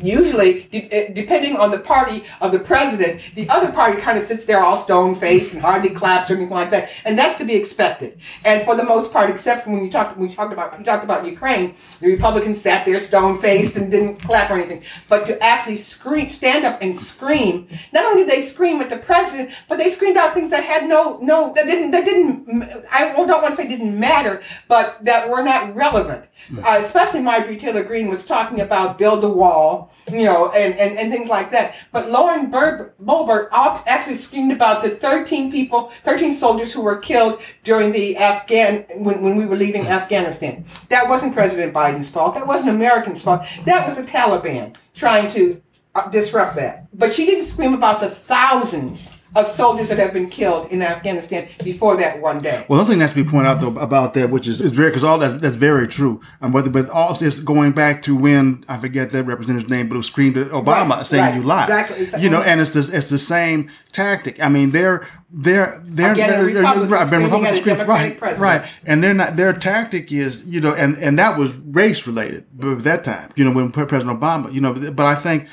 usually 0.02 0.68
eh, 0.72 1.12
depending 1.12 1.56
on 1.56 1.70
the 1.70 1.78
party 1.78 2.24
of 2.40 2.52
the 2.52 2.58
president 2.58 3.20
the 3.34 3.48
other 3.48 3.70
party 3.72 4.00
kind 4.00 4.18
of 4.18 4.26
sits 4.26 4.44
there 4.44 4.62
all 4.62 4.76
stone 4.76 5.14
faced 5.14 5.52
and 5.52 5.62
hardly 5.62 5.90
claps 5.90 6.30
or 6.30 6.34
anything 6.34 6.54
like 6.54 6.70
that 6.70 6.90
and 7.04 7.18
that's 7.18 7.38
to 7.38 7.44
be 7.44 7.54
expected. 7.54 8.18
And 8.44 8.64
for 8.64 8.74
the 8.76 8.84
most 8.84 9.12
part 9.12 9.30
except 9.30 9.66
when 9.66 9.84
you 9.84 9.90
talked 9.90 10.16
when 10.16 10.28
we 10.28 10.34
talked 10.34 10.52
about 10.52 10.76
we 10.78 10.84
talked 10.84 11.04
about 11.04 11.24
ukraine 11.24 11.74
the 12.00 12.10
republicans 12.10 12.60
sat 12.60 12.84
there 12.84 13.00
stone 13.00 13.38
faced 13.40 13.76
and 13.76 13.90
didn't 13.90 14.16
clap 14.16 14.50
or 14.50 14.54
anything. 14.54 14.82
But 15.08 15.26
to 15.26 15.42
actually 15.42 15.76
scream 15.76 16.28
stand 16.28 16.64
up 16.64 16.80
and 16.82 16.96
scream 16.96 17.68
not 17.92 18.04
only 18.04 18.22
did 18.22 18.30
they 18.30 18.42
scream 18.42 18.80
at 18.80 18.90
the 18.90 18.98
president 18.98 19.50
but 19.68 19.78
they 19.78 19.90
screamed 19.90 20.16
out 20.16 20.34
things 20.34 20.50
that 20.50 20.64
had 20.64 20.88
no 20.88 21.18
no 21.22 21.52
that 21.54 21.66
didn't 21.66 21.90
that 21.90 22.04
didn't 22.04 22.84
i 22.90 23.12
don't 23.12 23.42
want 23.42 23.54
to 23.54 23.56
say 23.56 23.68
didn't 23.68 23.98
matter 23.98 24.42
but 24.68 25.04
that 25.04 25.28
were 25.28 25.42
not 25.42 25.74
relevant. 25.74 26.26
Uh, 26.58 26.78
especially 26.80 27.20
marjorie 27.20 27.56
taylor 27.56 27.82
greene 27.82 28.08
was 28.08 28.24
talking 28.24 28.60
about 28.60 28.98
build 28.98 29.24
a 29.24 29.28
wall 29.28 29.85
you 30.10 30.24
know, 30.24 30.50
and, 30.50 30.74
and, 30.74 30.98
and 30.98 31.10
things 31.10 31.28
like 31.28 31.50
that. 31.50 31.76
But 31.92 32.10
Lauren 32.10 32.50
Boebert 32.50 33.48
actually 33.86 34.14
screamed 34.14 34.52
about 34.52 34.82
the 34.82 34.90
13 34.90 35.50
people, 35.50 35.90
13 36.04 36.32
soldiers 36.32 36.72
who 36.72 36.82
were 36.82 36.96
killed 36.96 37.40
during 37.64 37.92
the 37.92 38.16
Afghan, 38.16 38.84
when, 38.96 39.22
when 39.22 39.36
we 39.36 39.46
were 39.46 39.56
leaving 39.56 39.86
Afghanistan. 39.86 40.64
That 40.88 41.08
wasn't 41.08 41.34
President 41.34 41.72
Biden's 41.72 42.10
fault. 42.10 42.34
That 42.34 42.46
wasn't 42.46 42.70
Americans' 42.70 43.22
fault. 43.22 43.46
That 43.64 43.86
was 43.86 43.96
the 43.96 44.02
Taliban 44.02 44.76
trying 44.94 45.28
to 45.30 45.60
uh, 45.94 46.08
disrupt 46.10 46.56
that. 46.56 46.86
But 46.94 47.12
she 47.12 47.26
didn't 47.26 47.44
scream 47.44 47.74
about 47.74 48.00
the 48.00 48.10
thousands 48.10 49.10
of 49.36 49.46
soldiers 49.46 49.88
that 49.90 49.98
have 49.98 50.12
been 50.12 50.28
killed 50.28 50.72
in 50.72 50.82
Afghanistan 50.82 51.48
before 51.62 51.96
that 51.98 52.20
one 52.20 52.40
day. 52.40 52.64
Well, 52.68 52.80
the 52.80 52.86
thing 52.86 52.98
that's 52.98 53.12
to 53.12 53.22
be 53.22 53.30
pointed 53.30 53.48
out 53.48 53.60
though 53.60 53.78
about 53.78 54.14
that, 54.14 54.30
which 54.30 54.48
is, 54.48 54.60
is 54.60 54.72
very 54.72 54.90
because 54.90 55.04
all 55.04 55.18
that's 55.18 55.34
that's 55.34 55.54
very 55.54 55.86
true. 55.86 56.20
Um, 56.40 56.52
but 56.52 56.72
but 56.72 56.88
all 56.88 57.14
this 57.14 57.38
going 57.40 57.72
back 57.72 58.02
to 58.02 58.16
when 58.16 58.64
I 58.68 58.78
forget 58.78 59.10
that 59.10 59.24
representative's 59.24 59.70
name, 59.70 59.88
but 59.88 59.96
who 59.96 60.02
screamed 60.02 60.38
at 60.38 60.48
Obama 60.48 60.96
right, 60.96 61.06
saying 61.06 61.24
right, 61.24 61.34
you 61.36 61.42
lie. 61.42 61.64
Exactly. 61.64 62.22
You 62.22 62.30
know, 62.30 62.40
and 62.40 62.60
it's 62.60 62.70
the 62.70 62.96
it's 62.96 63.10
the 63.10 63.18
same 63.18 63.70
tactic. 63.92 64.40
I 64.40 64.48
mean, 64.48 64.70
they're 64.70 65.06
they're 65.30 65.80
they're, 65.84 66.12
Again, 66.12 66.30
they're, 66.30 66.84
Republicans 66.86 67.58
screaming, 67.58 67.86
right, 67.86 68.16
president. 68.16 68.40
right, 68.40 68.64
and 68.86 69.02
they're 69.02 69.14
not. 69.14 69.36
Their 69.36 69.52
tactic 69.52 70.10
is 70.10 70.44
you 70.46 70.60
know, 70.60 70.74
and 70.74 70.96
and 70.98 71.18
that 71.18 71.38
was 71.38 71.52
race 71.52 72.06
related. 72.06 72.46
But 72.54 72.72
at 72.72 72.82
that 72.84 73.04
time, 73.04 73.30
you 73.36 73.44
know, 73.44 73.52
when 73.52 73.70
President 73.70 74.18
Obama, 74.18 74.52
you 74.52 74.60
know, 74.62 74.72
but 74.72 75.04
I 75.06 75.14
think 75.14 75.48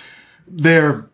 they're 0.47 1.09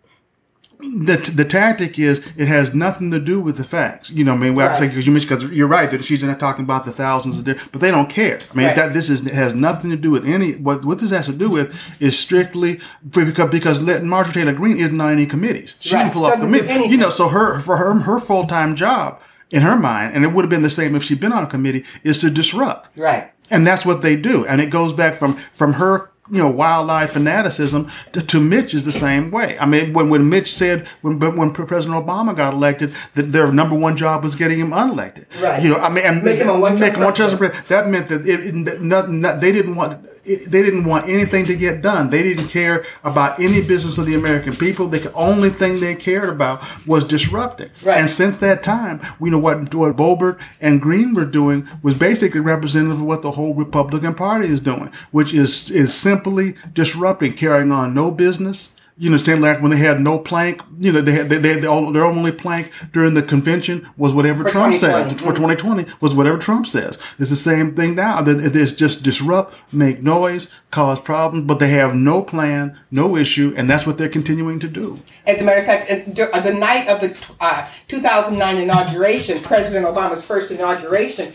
the 0.80 1.18
the 1.36 1.44
tactic 1.44 2.00
is 2.00 2.20
it 2.38 2.48
has 2.48 2.74
nothing 2.74 3.12
to 3.12 3.20
do 3.20 3.42
with 3.42 3.58
the 3.58 3.66
facts. 3.66 4.10
You 4.10 4.24
know, 4.24 4.34
I 4.34 4.38
mean, 4.38 4.56
well, 4.56 4.70
right. 4.70 4.80
because 4.80 5.06
you 5.06 5.12
mentioned 5.12 5.30
because 5.30 5.52
you're 5.52 5.68
right 5.68 5.92
that 5.92 6.06
she's 6.06 6.24
not 6.24 6.40
talking 6.40 6.64
about 6.64 6.86
the 6.86 6.92
thousands 6.92 7.38
of 7.38 7.44
different, 7.44 7.72
but 7.74 7.82
they 7.82 7.92
don't 7.92 8.10
care. 8.10 8.40
I 8.52 8.56
mean, 8.56 8.68
right. 8.68 8.76
that 8.78 8.94
this 8.94 9.10
is 9.10 9.30
has 9.30 9.54
nothing 9.54 9.90
to 9.90 9.98
do 9.98 10.10
with 10.10 10.26
any. 10.26 10.54
What 10.54 10.86
what 10.86 11.00
this 11.00 11.12
has 11.12 11.26
to 11.26 11.34
do 11.34 11.50
with 11.50 11.78
is 12.00 12.18
strictly 12.18 12.80
because 13.10 13.50
because 13.50 13.82
Marjorie 13.82 14.34
Taylor 14.34 14.54
Greene 14.54 14.78
isn't 14.78 15.00
on 15.00 15.12
any 15.12 15.26
committees. 15.26 15.76
She 15.82 15.94
right. 15.94 16.04
didn't 16.04 16.14
pull 16.14 16.26
off 16.26 16.40
committee. 16.40 16.88
You 16.88 16.98
know, 16.98 17.10
so 17.10 17.28
her 17.28 17.60
for 17.60 17.76
her 17.76 17.94
her 18.00 18.20
full 18.20 18.48
time 18.48 18.78
job 18.78 19.22
in 19.52 19.64
her 19.64 19.76
mind, 19.76 20.16
and 20.16 20.24
it 20.24 20.30
would 20.30 20.44
have 20.44 20.50
been 20.50 20.62
the 20.62 20.70
same 20.70 20.96
if 20.96 21.04
she'd 21.04 21.20
been 21.20 21.34
on 21.34 21.44
a 21.44 21.48
committee, 21.48 21.84
is 22.04 22.22
to 22.22 22.30
disrupt. 22.30 22.96
Right. 22.98 23.32
And 23.52 23.68
that's 23.68 23.86
what 23.86 24.02
they 24.02 24.16
do, 24.16 24.46
and 24.46 24.62
it 24.62 24.70
goes 24.70 24.94
back 24.94 25.16
from 25.16 25.36
from 25.52 25.74
her 25.74 26.12
you 26.32 26.38
know, 26.38 26.50
wildlife 26.50 27.12
fanaticism 27.12 27.90
to, 28.14 28.22
to, 28.22 28.40
Mitch 28.40 28.74
is 28.74 28.86
the 28.86 28.92
same 28.92 29.32
way. 29.32 29.58
I 29.60 29.66
mean, 29.66 29.94
when, 29.94 30.10
when 30.10 30.30
Mitch 30.30 30.54
said, 30.54 30.88
when, 31.02 31.20
when 31.20 31.52
President 31.52 32.06
Obama 32.06 32.36
got 32.36 32.54
elected, 32.54 32.94
that 33.16 33.32
their 33.32 33.52
number 33.52 33.78
one 33.78 33.98
job 33.98 34.24
was 34.24 34.36
getting 34.36 34.60
him 34.60 34.72
unelected. 34.72 35.26
Right. 35.42 35.62
You 35.62 35.70
know, 35.70 35.78
I 35.78 35.90
mean, 35.90 36.06
and 36.06 36.24
make 36.24 36.40
him 36.40 36.50
a 36.50 36.60
one 36.60 36.80
make 36.80 36.94
him 36.94 37.04
one 37.04 37.14
president. 37.14 37.54
That 37.68 37.88
meant 37.88 38.08
that 38.10 38.28
it, 38.28 38.40
it 38.48 38.82
not, 38.82 39.10
not, 39.10 39.42
they 39.42 39.52
didn't 39.52 39.76
want, 39.76 40.06
it, 40.24 40.50
they 40.50 40.62
didn't 40.62 40.86
want 40.86 41.10
anything 41.10 41.46
to 41.46 41.56
get 41.56 41.82
done. 41.82 42.10
They 42.10 42.24
didn't 42.24 42.48
care 42.48 42.86
about 43.04 43.40
any 43.40 43.62
business 43.62 43.98
of 43.98 44.06
the 44.06 44.16
American 44.16 44.56
people. 44.56 44.88
The 44.88 45.12
only 45.14 45.50
thing 45.50 45.80
they 45.80 45.96
cared 45.96 46.30
about 46.30 46.62
was 46.86 47.04
disrupting. 47.04 47.72
Right. 47.84 48.00
And 48.00 48.10
since 48.10 48.38
that 48.38 48.64
time, 48.64 49.02
we 49.20 49.30
know 49.30 49.40
what, 49.40 49.74
what 49.74 49.96
Boebert 49.96 50.40
and 50.62 50.82
Greene 50.82 51.14
were 51.14 51.26
doing 51.26 51.68
was 51.82 51.96
basically 51.96 52.40
representative 52.40 53.00
of 53.00 53.06
what 53.06 53.22
the 53.22 53.32
whole 53.32 53.54
Republican 53.54 54.14
Party 54.14 54.48
is 54.48 54.60
doing, 54.60 54.92
which 55.12 55.34
is, 55.34 55.72
is 55.72 55.94
simply 55.94 56.19
simply 56.24 56.56
disrupting, 56.74 57.34
carrying 57.34 57.72
on 57.72 57.94
no 57.94 58.12
business, 58.12 58.76
You 59.02 59.10
know, 59.10 59.16
same 59.18 59.40
like 59.40 59.62
when 59.62 59.72
they 59.72 59.78
had 59.78 60.02
no 60.02 60.20
plank, 60.20 60.62
you 60.78 60.92
know, 60.92 61.00
they 61.00 61.14
had, 61.14 61.30
they, 61.30 61.38
they 61.38 61.54
had 61.54 61.62
their 61.64 62.04
only 62.06 62.34
plank 62.34 62.70
during 62.92 63.14
the 63.14 63.22
convention 63.24 63.88
was 63.96 64.12
whatever 64.12 64.44
For 64.44 64.50
Trump 64.50 64.74
2020. 64.74 65.10
said. 65.12 65.22
For 65.22 65.34
2020 65.34 65.86
was 66.02 66.14
whatever 66.14 66.38
Trump 66.38 66.68
says. 66.68 67.00
It's 67.18 67.30
the 67.30 67.38
same 67.38 67.76
thing 67.76 67.96
now. 67.96 68.22
There's 68.22 68.74
just 68.74 69.02
disrupt, 69.04 69.56
make 69.72 70.04
noise, 70.04 70.50
cause 70.70 71.00
problems, 71.00 71.46
but 71.46 71.60
they 71.60 71.70
have 71.70 71.96
no 71.96 72.22
plan, 72.22 72.78
no 72.92 73.16
issue, 73.16 73.54
and 73.56 73.70
that's 73.70 73.88
what 73.88 73.98
they're 73.98 74.10
continuing 74.10 74.60
to 74.60 74.68
do. 74.68 75.00
As 75.26 75.40
a 75.40 75.44
matter 75.46 75.60
of 75.60 75.66
fact, 75.66 75.90
uh, 76.20 76.42
the 76.42 76.54
night 76.54 76.90
of 76.90 77.00
the 77.00 77.18
uh, 77.40 77.66
2009 77.88 78.58
inauguration, 78.58 79.40
President 79.40 79.86
Obama's 79.86 80.26
first 80.26 80.52
inauguration, 80.52 81.32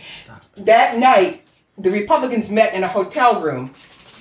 that 0.58 0.98
night, 0.98 1.40
the 1.78 1.90
Republicans 1.90 2.50
met 2.50 2.74
in 2.74 2.84
a 2.84 2.88
hotel 2.88 3.40
room 3.40 3.68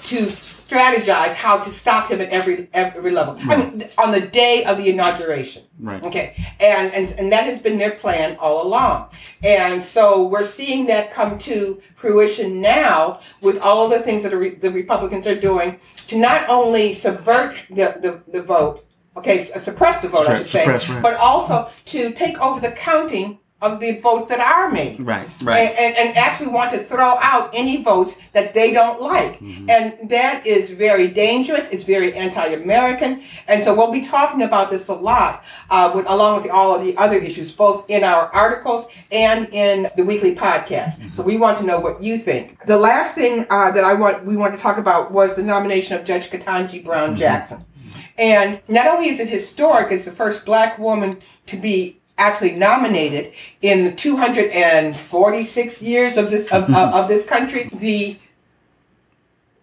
to 0.03 0.25
strategize 0.73 1.33
how 1.33 1.57
to 1.57 1.69
stop 1.69 2.09
him 2.09 2.21
at 2.21 2.29
every 2.29 2.69
every 2.73 3.11
level. 3.11 3.37
I 3.39 3.55
mean, 3.55 3.83
on 3.97 4.11
the 4.11 4.21
day 4.21 4.63
of 4.65 4.77
the 4.77 4.89
inauguration. 4.89 5.63
Right. 5.79 6.03
Okay. 6.03 6.35
And, 6.59 6.93
and 6.93 7.11
and 7.19 7.31
that 7.31 7.43
has 7.45 7.59
been 7.59 7.77
their 7.77 7.91
plan 7.91 8.37
all 8.39 8.65
along. 8.65 9.09
And 9.43 9.83
so 9.83 10.23
we're 10.27 10.43
seeing 10.43 10.87
that 10.87 11.11
come 11.11 11.37
to 11.39 11.81
fruition 11.95 12.61
now 12.61 13.19
with 13.41 13.59
all 13.61 13.89
the 13.89 13.99
things 13.99 14.23
that 14.23 14.29
the, 14.29 14.37
re- 14.37 14.55
the 14.55 14.71
Republicans 14.71 15.27
are 15.27 15.39
doing 15.39 15.79
to 16.07 16.17
not 16.17 16.49
only 16.49 16.93
subvert 16.93 17.57
the, 17.69 17.97
the, 18.01 18.21
the 18.31 18.41
vote, 18.41 18.85
okay, 19.15 19.43
suppress 19.43 20.01
the 20.01 20.09
vote, 20.09 20.27
I 20.27 20.39
should 20.39 20.49
say, 20.49 20.59
suppress, 20.61 20.89
right. 20.89 21.03
but 21.03 21.15
also 21.15 21.69
to 21.85 22.11
take 22.13 22.39
over 22.39 22.59
the 22.59 22.71
counting 22.71 23.39
of 23.63 23.79
the 23.79 24.00
votes 24.00 24.27
that 24.29 24.39
are 24.39 24.70
made. 24.70 25.00
Right, 25.00 25.27
And, 25.58 25.79
and, 25.79 26.10
and 26.10 26.17
actually 26.17 26.50
want 26.50 26.72
to 26.72 26.79
throw 26.79 27.17
out 27.22 27.50
any 27.53 27.82
votes 27.84 28.17
that 28.34 28.53
they 28.53 28.72
don't 28.74 29.00
like. 29.01 29.39
Mm-hmm. 29.39 29.70
And 29.70 30.10
that 30.10 30.46
is 30.46 30.70
very 30.70 31.08
dangerous. 31.08 31.67
It's 31.70 31.84
very 31.84 32.13
anti-American. 32.13 33.24
And 33.48 33.63
so 33.63 33.74
we'll 33.75 33.91
be 33.91 34.03
talking 34.03 34.41
about 34.41 34.70
this 34.70 34.88
a 34.89 34.93
lot, 34.93 35.43
uh, 35.70 35.91
with, 35.96 36.05
along 36.08 36.41
with 36.41 36.51
all 36.51 36.75
of 36.75 36.84
the 36.84 36.96
other 36.98 37.17
issues, 37.17 37.51
both 37.51 37.89
in 37.89 38.03
our 38.03 38.27
articles 38.34 38.86
and 39.12 39.48
in 39.51 39.88
the 39.98 40.03
weekly 40.03 40.36
podcast. 40.36 40.98
Mm-hmm. 40.98 41.12
So 41.12 41.24
we 41.24 41.38
want 41.38 41.58
to 41.60 41.63
know 41.63 41.79
what 41.79 42.03
you 42.03 42.17
think. 42.17 42.65
The 42.65 42.77
last 42.77 43.15
thing 43.15 43.46
uh, 43.50 43.72
that 43.72 43.84
I 43.84 43.93
want 43.93 44.25
we 44.25 44.36
want 44.38 44.55
to 44.55 44.62
talk 44.62 44.77
about 44.77 45.12
was 45.12 45.36
the 45.36 45.43
nomination 45.43 45.98
of 45.98 46.05
Judge 46.05 46.29
Ketanji 46.29 46.84
Brown 46.84 47.03
Mm-hmm. 47.03 47.15
Jackson. 47.15 47.65
And 48.17 48.62
not 48.67 48.88
only 48.88 49.10
is 49.10 49.20
it 49.20 49.27
historic, 49.27 49.91
it's 49.91 50.05
the 50.05 50.12
first 50.12 50.46
black 50.46 50.77
woman 50.77 51.20
to 51.48 51.58
be 51.58 52.00
actually 52.17 52.51
nominated 52.51 53.34
in 53.62 53.84
the 53.84 53.91
246 53.91 55.82
years 55.82 56.17
of 56.17 56.29
this 56.29 56.51
of, 56.51 56.63
of, 56.65 56.93
of 56.93 57.08
this 57.08 57.25
country. 57.25 57.70
The 57.74 58.17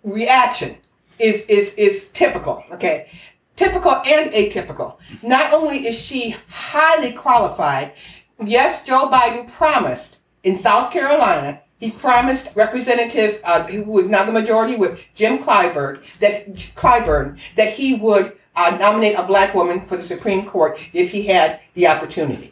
reaction 0.02 0.76
is 1.19 1.45
is 1.47 1.75
is 1.75 2.09
typical. 2.09 2.64
Okay, 2.73 3.09
typical 3.57 3.92
and 3.92 4.33
atypical. 4.33 4.97
Not 5.23 5.52
only 5.52 5.87
is 5.87 5.99
she 5.99 6.37
highly 6.49 7.12
qualified, 7.12 7.92
yes, 8.45 8.85
Joe 8.85 9.09
Biden 9.11 9.50
promised 9.50 10.19
in 10.42 10.57
South 10.57 10.92
Carolina. 10.92 11.62
He 11.80 11.90
promised 11.90 12.50
Representative, 12.54 13.40
uh, 13.42 13.64
who 13.66 13.82
was 13.84 14.06
now 14.06 14.25
the 14.25 14.32
majority 14.32 14.76
with 14.76 15.00
Jim 15.14 15.38
Clyburn, 15.38 16.02
that 16.20 16.54
Clyburn, 16.76 17.38
that 17.56 17.72
he 17.72 17.94
would 17.94 18.37
uh, 18.54 18.76
nominate 18.78 19.18
a 19.18 19.22
black 19.22 19.54
woman 19.54 19.80
for 19.80 19.96
the 19.96 20.02
Supreme 20.02 20.44
Court 20.44 20.78
if 20.92 21.10
he 21.10 21.26
had 21.26 21.60
the 21.75 21.87
opportunity, 21.87 22.50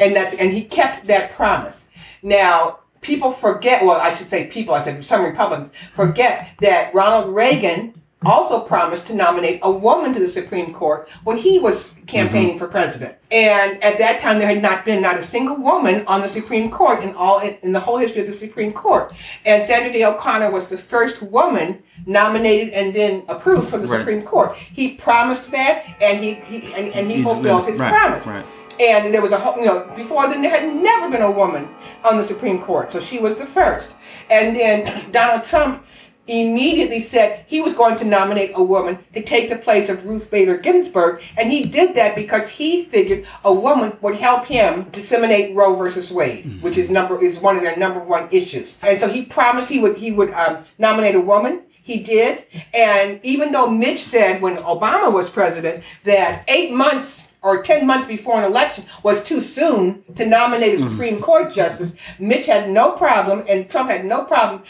and 0.00 0.16
that's 0.16 0.34
and 0.34 0.50
he 0.52 0.64
kept 0.64 1.06
that 1.08 1.32
promise. 1.32 1.84
Now 2.22 2.78
people 3.02 3.30
forget, 3.32 3.84
well, 3.84 4.00
I 4.00 4.14
should 4.14 4.28
say 4.28 4.46
people, 4.46 4.74
I 4.74 4.82
said 4.82 5.04
some 5.04 5.24
Republicans 5.24 5.70
forget 5.92 6.50
that 6.60 6.94
Ronald 6.94 7.34
Reagan 7.34 7.99
also 8.24 8.60
promised 8.60 9.06
to 9.06 9.14
nominate 9.14 9.60
a 9.62 9.70
woman 9.70 10.12
to 10.12 10.20
the 10.20 10.28
Supreme 10.28 10.74
Court 10.74 11.08
when 11.24 11.38
he 11.38 11.58
was 11.58 11.90
campaigning 12.06 12.50
mm-hmm. 12.50 12.58
for 12.58 12.68
president. 12.68 13.16
And 13.30 13.82
at 13.82 13.96
that 13.98 14.20
time, 14.20 14.38
there 14.38 14.48
had 14.48 14.60
not 14.60 14.84
been 14.84 15.00
not 15.00 15.18
a 15.18 15.22
single 15.22 15.56
woman 15.56 16.04
on 16.06 16.20
the 16.20 16.28
Supreme 16.28 16.70
Court 16.70 17.02
in 17.02 17.14
all 17.14 17.38
in 17.40 17.72
the 17.72 17.80
whole 17.80 17.96
history 17.96 18.20
of 18.20 18.26
the 18.26 18.32
Supreme 18.32 18.72
Court. 18.72 19.14
And 19.46 19.64
Sandra 19.64 19.92
Day 19.92 20.04
O'Connor 20.04 20.50
was 20.50 20.68
the 20.68 20.76
first 20.76 21.22
woman 21.22 21.82
nominated 22.04 22.74
and 22.74 22.92
then 22.94 23.22
approved 23.28 23.70
for 23.70 23.78
the 23.78 23.86
Right. 23.86 23.98
Supreme 23.98 24.22
Court. 24.22 24.54
He 24.56 24.96
promised 24.96 25.50
that, 25.52 25.84
and 26.02 26.22
he, 26.22 26.34
he 26.34 26.74
and, 26.74 26.92
and 26.92 27.10
he, 27.10 27.18
He 27.18 27.22
fulfilled 27.22 27.66
his 27.66 27.78
Right, 27.78 27.90
promise. 27.92 28.26
right. 28.26 28.44
And 28.78 29.12
there 29.12 29.20
was 29.20 29.32
a 29.32 29.38
whole, 29.38 29.58
you 29.58 29.66
know, 29.66 29.90
before 29.94 30.26
then 30.28 30.40
there 30.42 30.50
had 30.50 30.74
never 30.74 31.10
been 31.10 31.22
a 31.22 31.30
woman 31.30 31.68
on 32.02 32.16
the 32.16 32.22
Supreme 32.22 32.60
Court, 32.62 32.90
so 32.90 33.00
she 33.00 33.18
was 33.18 33.36
the 33.36 33.44
first. 33.46 33.92
And 34.30 34.56
then 34.56 35.10
Donald 35.10 35.44
Trump 35.44 35.84
immediately 36.30 37.00
said 37.00 37.44
he 37.46 37.60
was 37.60 37.74
going 37.74 37.96
to 37.98 38.04
nominate 38.04 38.52
a 38.54 38.62
woman 38.62 38.98
to 39.14 39.22
take 39.22 39.48
the 39.48 39.56
place 39.56 39.88
of 39.88 40.04
Ruth 40.04 40.30
Bader 40.30 40.56
Ginsburg, 40.56 41.22
and 41.36 41.50
he 41.50 41.62
did 41.64 41.94
that 41.96 42.14
because 42.14 42.48
he 42.48 42.84
figured 42.84 43.26
a 43.44 43.52
woman 43.52 43.96
would 44.00 44.16
help 44.16 44.46
him 44.46 44.88
disseminate 44.90 45.54
Roe 45.56 45.74
versus 45.76 46.10
Wade, 46.10 46.62
which 46.62 46.76
is 46.76 46.90
number 46.90 47.22
is 47.22 47.38
one 47.38 47.56
of 47.56 47.62
their 47.62 47.76
number 47.76 48.00
one 48.00 48.28
issues. 48.30 48.78
And 48.82 49.00
so 49.00 49.08
he 49.08 49.24
promised 49.24 49.68
he 49.68 49.80
would 49.80 49.96
he 49.96 50.12
would 50.12 50.32
um, 50.34 50.64
nominate 50.78 51.14
a 51.14 51.20
woman. 51.20 51.62
He 51.82 52.02
did. 52.02 52.44
And 52.72 53.18
even 53.24 53.50
though 53.50 53.68
Mitch 53.68 54.02
said 54.02 54.40
when 54.40 54.56
Obama 54.58 55.12
was 55.12 55.28
president 55.30 55.82
that 56.04 56.44
eight 56.48 56.72
months 56.72 57.32
or 57.42 57.62
10 57.62 57.86
months 57.86 58.06
before 58.06 58.38
an 58.38 58.44
election 58.44 58.84
was 59.02 59.24
too 59.24 59.40
soon 59.40 60.04
to 60.14 60.26
nominate 60.26 60.78
a 60.78 60.82
Supreme 60.82 61.18
Court 61.20 61.52
justice, 61.52 61.92
Mitch 62.18 62.46
had 62.46 62.70
no 62.70 62.92
problem 62.92 63.44
and 63.48 63.70
Trump 63.70 63.90
had 63.90 64.04
no 64.04 64.24
problem. 64.24 64.62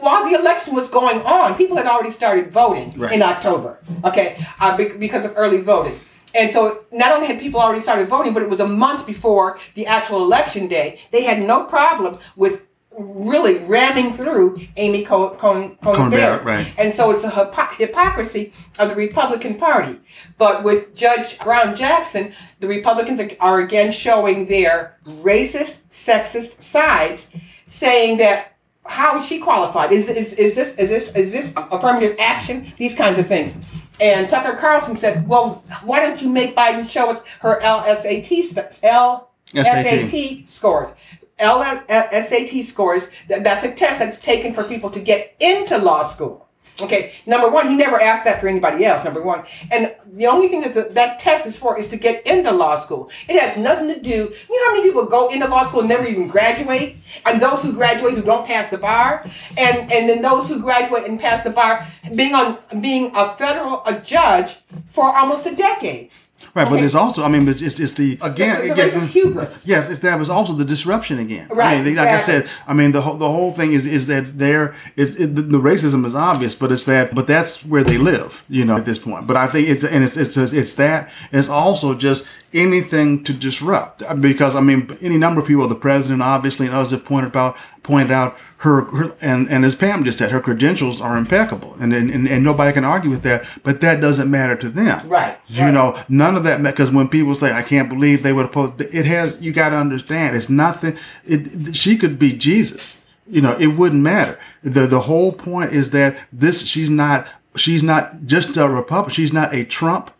While 0.00 0.24
the 0.28 0.38
election 0.38 0.74
was 0.74 0.88
going 0.88 1.20
on, 1.22 1.56
people 1.56 1.76
had 1.76 1.86
already 1.86 2.10
started 2.10 2.52
voting 2.52 2.92
Right. 2.96 3.12
in 3.12 3.22
October, 3.22 3.78
okay, 4.04 4.44
uh, 4.60 4.76
because 4.76 5.24
of 5.24 5.32
early 5.36 5.60
voting. 5.62 5.98
And 6.34 6.52
so 6.52 6.84
not 6.92 7.12
only 7.12 7.26
had 7.26 7.38
people 7.38 7.60
already 7.60 7.80
started 7.80 8.08
voting, 8.08 8.32
but 8.34 8.42
it 8.42 8.48
was 8.48 8.60
a 8.60 8.66
month 8.68 9.06
before 9.06 9.58
the 9.74 9.86
actual 9.86 10.22
election 10.22 10.66
day. 10.68 11.00
They 11.12 11.22
had 11.24 11.40
no 11.42 11.64
problem 11.64 12.18
with 12.36 12.66
really 12.96 13.58
ramming 13.58 14.12
through 14.12 14.60
Amy 14.76 15.04
Co- 15.04 15.30
Coney 15.30 15.76
Coney 15.82 15.96
Coney 15.98 16.16
Barrett. 16.16 16.44
Right. 16.44 16.72
And 16.78 16.92
so 16.94 17.10
it's 17.10 17.24
a 17.24 17.28
hypo- 17.30 17.74
hypocrisy 17.76 18.52
of 18.78 18.88
the 18.90 18.94
Republican 18.94 19.56
Party. 19.56 19.98
But 20.38 20.62
with 20.62 20.94
Judge 20.94 21.38
Brown 21.40 21.74
Jackson, 21.74 22.32
the 22.60 22.68
Republicans 22.68 23.18
are, 23.20 23.30
are 23.40 23.58
again 23.60 23.90
showing 23.90 24.46
their 24.46 24.96
racist, 25.04 25.78
sexist 25.90 26.62
sides, 26.62 27.26
saying 27.66 28.18
that 28.18 28.53
how 28.86 29.18
is 29.18 29.26
she 29.26 29.38
qualified? 29.38 29.92
Is, 29.92 30.08
is, 30.08 30.32
is 30.34 30.54
this 30.54 30.74
is 30.76 30.90
this 30.90 31.14
is 31.14 31.32
this 31.32 31.52
affirmative 31.56 32.16
action? 32.18 32.72
These 32.76 32.94
kinds 32.94 33.18
of 33.18 33.26
things. 33.26 33.54
And 34.00 34.28
Tucker 34.28 34.56
Carlson 34.56 34.96
said, 34.96 35.26
"Well, 35.28 35.64
why 35.84 36.00
don't 36.00 36.20
you 36.20 36.28
make 36.28 36.56
Biden 36.56 36.88
show 36.88 37.10
us 37.10 37.22
her 37.40 37.60
LSAT 37.60 38.44
st- 38.44 38.82
LSAT 38.82 40.48
scores?" 40.48 40.90
LSAT 41.38 42.64
scores. 42.64 43.08
That's 43.28 43.64
a 43.64 43.72
test 43.72 43.98
that's 43.98 44.20
taken 44.20 44.52
for 44.52 44.64
people 44.64 44.90
to 44.90 45.00
get 45.00 45.34
into 45.40 45.78
law 45.78 46.04
school. 46.04 46.43
Okay, 46.80 47.14
number 47.24 47.48
one, 47.48 47.68
he 47.68 47.76
never 47.76 48.00
asked 48.00 48.24
that 48.24 48.40
for 48.40 48.48
anybody 48.48 48.84
else. 48.84 49.04
Number 49.04 49.22
one, 49.22 49.44
and 49.70 49.94
the 50.12 50.26
only 50.26 50.48
thing 50.48 50.60
that 50.62 50.74
the, 50.74 50.82
that 50.94 51.20
test 51.20 51.46
is 51.46 51.56
for 51.56 51.78
is 51.78 51.86
to 51.88 51.96
get 51.96 52.26
into 52.26 52.50
law 52.50 52.74
school. 52.74 53.10
It 53.28 53.40
has 53.40 53.56
nothing 53.56 53.86
to 53.88 54.00
do. 54.00 54.10
You 54.48 54.60
know 54.60 54.66
how 54.66 54.72
many 54.72 54.82
people 54.82 55.06
go 55.06 55.28
into 55.28 55.46
law 55.46 55.64
school 55.64 55.80
and 55.80 55.88
never 55.88 56.04
even 56.04 56.26
graduate, 56.26 56.96
and 57.26 57.40
those 57.40 57.62
who 57.62 57.72
graduate 57.72 58.14
who 58.14 58.22
don't 58.22 58.44
pass 58.44 58.70
the 58.70 58.78
bar, 58.78 59.24
and 59.56 59.92
and 59.92 60.08
then 60.08 60.20
those 60.20 60.48
who 60.48 60.60
graduate 60.60 61.04
and 61.04 61.20
pass 61.20 61.44
the 61.44 61.50
bar 61.50 61.86
being 62.12 62.34
on 62.34 62.58
being 62.80 63.12
a 63.14 63.36
federal 63.36 63.84
a 63.86 64.00
judge 64.00 64.56
for 64.88 65.16
almost 65.16 65.46
a 65.46 65.54
decade. 65.54 66.10
Right, 66.54 66.64
but 66.68 66.74
Okay. 66.74 66.84
it's 66.84 66.94
also, 66.94 67.22
I 67.24 67.28
mean, 67.28 67.48
it's, 67.48 67.62
it's, 67.62 67.78
it's 67.80 67.92
the 67.94 68.18
again, 68.22 68.60
The- 68.60 68.66
the 68.68 68.72
again, 68.74 68.90
racist 68.90 69.08
hubris. 69.08 69.66
Yes, 69.66 69.88
it's 69.90 70.00
that 70.00 70.18
was 70.18 70.28
also 70.30 70.52
the 70.52 70.64
disruption 70.64 71.18
again. 71.18 71.48
I 71.50 71.54
Right, 71.54 71.84
mean, 71.84 71.96
like 71.96 72.08
I 72.08 72.18
said, 72.18 72.48
I 72.66 72.72
mean, 72.74 72.92
the 72.92 73.00
whole 73.02 73.16
the 73.16 73.30
whole 73.30 73.50
thing 73.52 73.72
is 73.72 73.86
is 73.86 74.06
that 74.08 74.38
there 74.38 74.74
is 74.96 75.18
it, 75.20 75.34
the, 75.36 75.42
the 75.42 75.58
racism 75.58 76.04
is 76.06 76.14
obvious, 76.14 76.54
but 76.54 76.70
it's 76.72 76.84
that, 76.84 77.14
but 77.14 77.26
that's 77.26 77.64
where 77.64 77.84
they 77.84 77.98
live, 77.98 78.42
you 78.48 78.64
know, 78.64 78.76
at 78.76 78.84
this 78.84 78.98
point. 78.98 79.26
But 79.26 79.36
I 79.36 79.46
think 79.46 79.68
it's 79.68 79.84
and 79.84 80.04
it's 80.04 80.16
it's 80.16 80.36
it's 80.36 80.72
that. 80.74 81.10
It's 81.32 81.48
also 81.48 81.94
just 81.94 82.26
anything 82.52 83.24
to 83.24 83.32
disrupt 83.32 84.02
because 84.20 84.54
I 84.54 84.60
mean, 84.60 84.96
any 85.02 85.18
number 85.18 85.40
of 85.40 85.46
people, 85.46 85.66
the 85.66 85.74
president, 85.74 86.22
obviously, 86.22 86.66
and 86.66 86.74
others 86.74 86.92
have 86.92 87.04
pointed 87.04 87.34
out 87.36 87.56
pointed 87.82 88.12
out 88.12 88.36
her, 88.64 88.84
her 88.96 89.14
and 89.20 89.46
and 89.50 89.62
as 89.62 89.74
Pam 89.74 90.04
just 90.04 90.16
said, 90.16 90.30
her 90.30 90.40
credentials 90.40 90.98
are 90.98 91.18
impeccable, 91.18 91.76
and 91.78 91.92
and, 91.92 92.10
and, 92.10 92.42
nobody 92.42 92.72
can 92.72 92.82
argue 92.82 93.10
with 93.10 93.22
that. 93.22 93.44
But 93.62 93.82
that 93.82 94.00
doesn't 94.00 94.30
matter 94.30 94.56
to 94.56 94.70
them, 94.70 95.06
Right, 95.06 95.36
You 95.48 95.64
right. 95.64 95.70
know, 95.70 96.02
none 96.08 96.34
of 96.34 96.44
that 96.44 96.62
because 96.62 96.90
when 96.90 97.08
people 97.08 97.34
say 97.34 97.52
I 97.52 97.60
can't 97.60 97.90
believe 97.90 98.22
they 98.22 98.32
would 98.32 98.46
oppose, 98.46 98.72
it 98.80 99.04
has 99.04 99.38
you 99.38 99.52
got 99.52 99.68
to 99.68 99.76
understand 99.76 100.34
it's 100.34 100.48
nothing. 100.48 100.96
It 101.26 101.76
she 101.76 101.98
could 101.98 102.18
be 102.18 102.32
Jesus. 102.32 103.04
You 103.28 103.42
know, 103.42 103.54
it 103.58 103.68
wouldn't 103.78 104.02
matter. 104.02 104.38
the 104.62 104.86
The 104.86 105.00
whole 105.00 105.32
point 105.32 105.72
is 105.74 105.90
that 105.90 106.16
this 106.32 106.66
she's 106.66 106.88
not 106.88 107.26
she's 107.56 107.82
not 107.82 108.24
just 108.24 108.56
a 108.56 108.66
Republican. 108.66 109.12
She's 109.12 109.32
not 109.32 109.54
a 109.54 109.64
Trump 109.64 110.10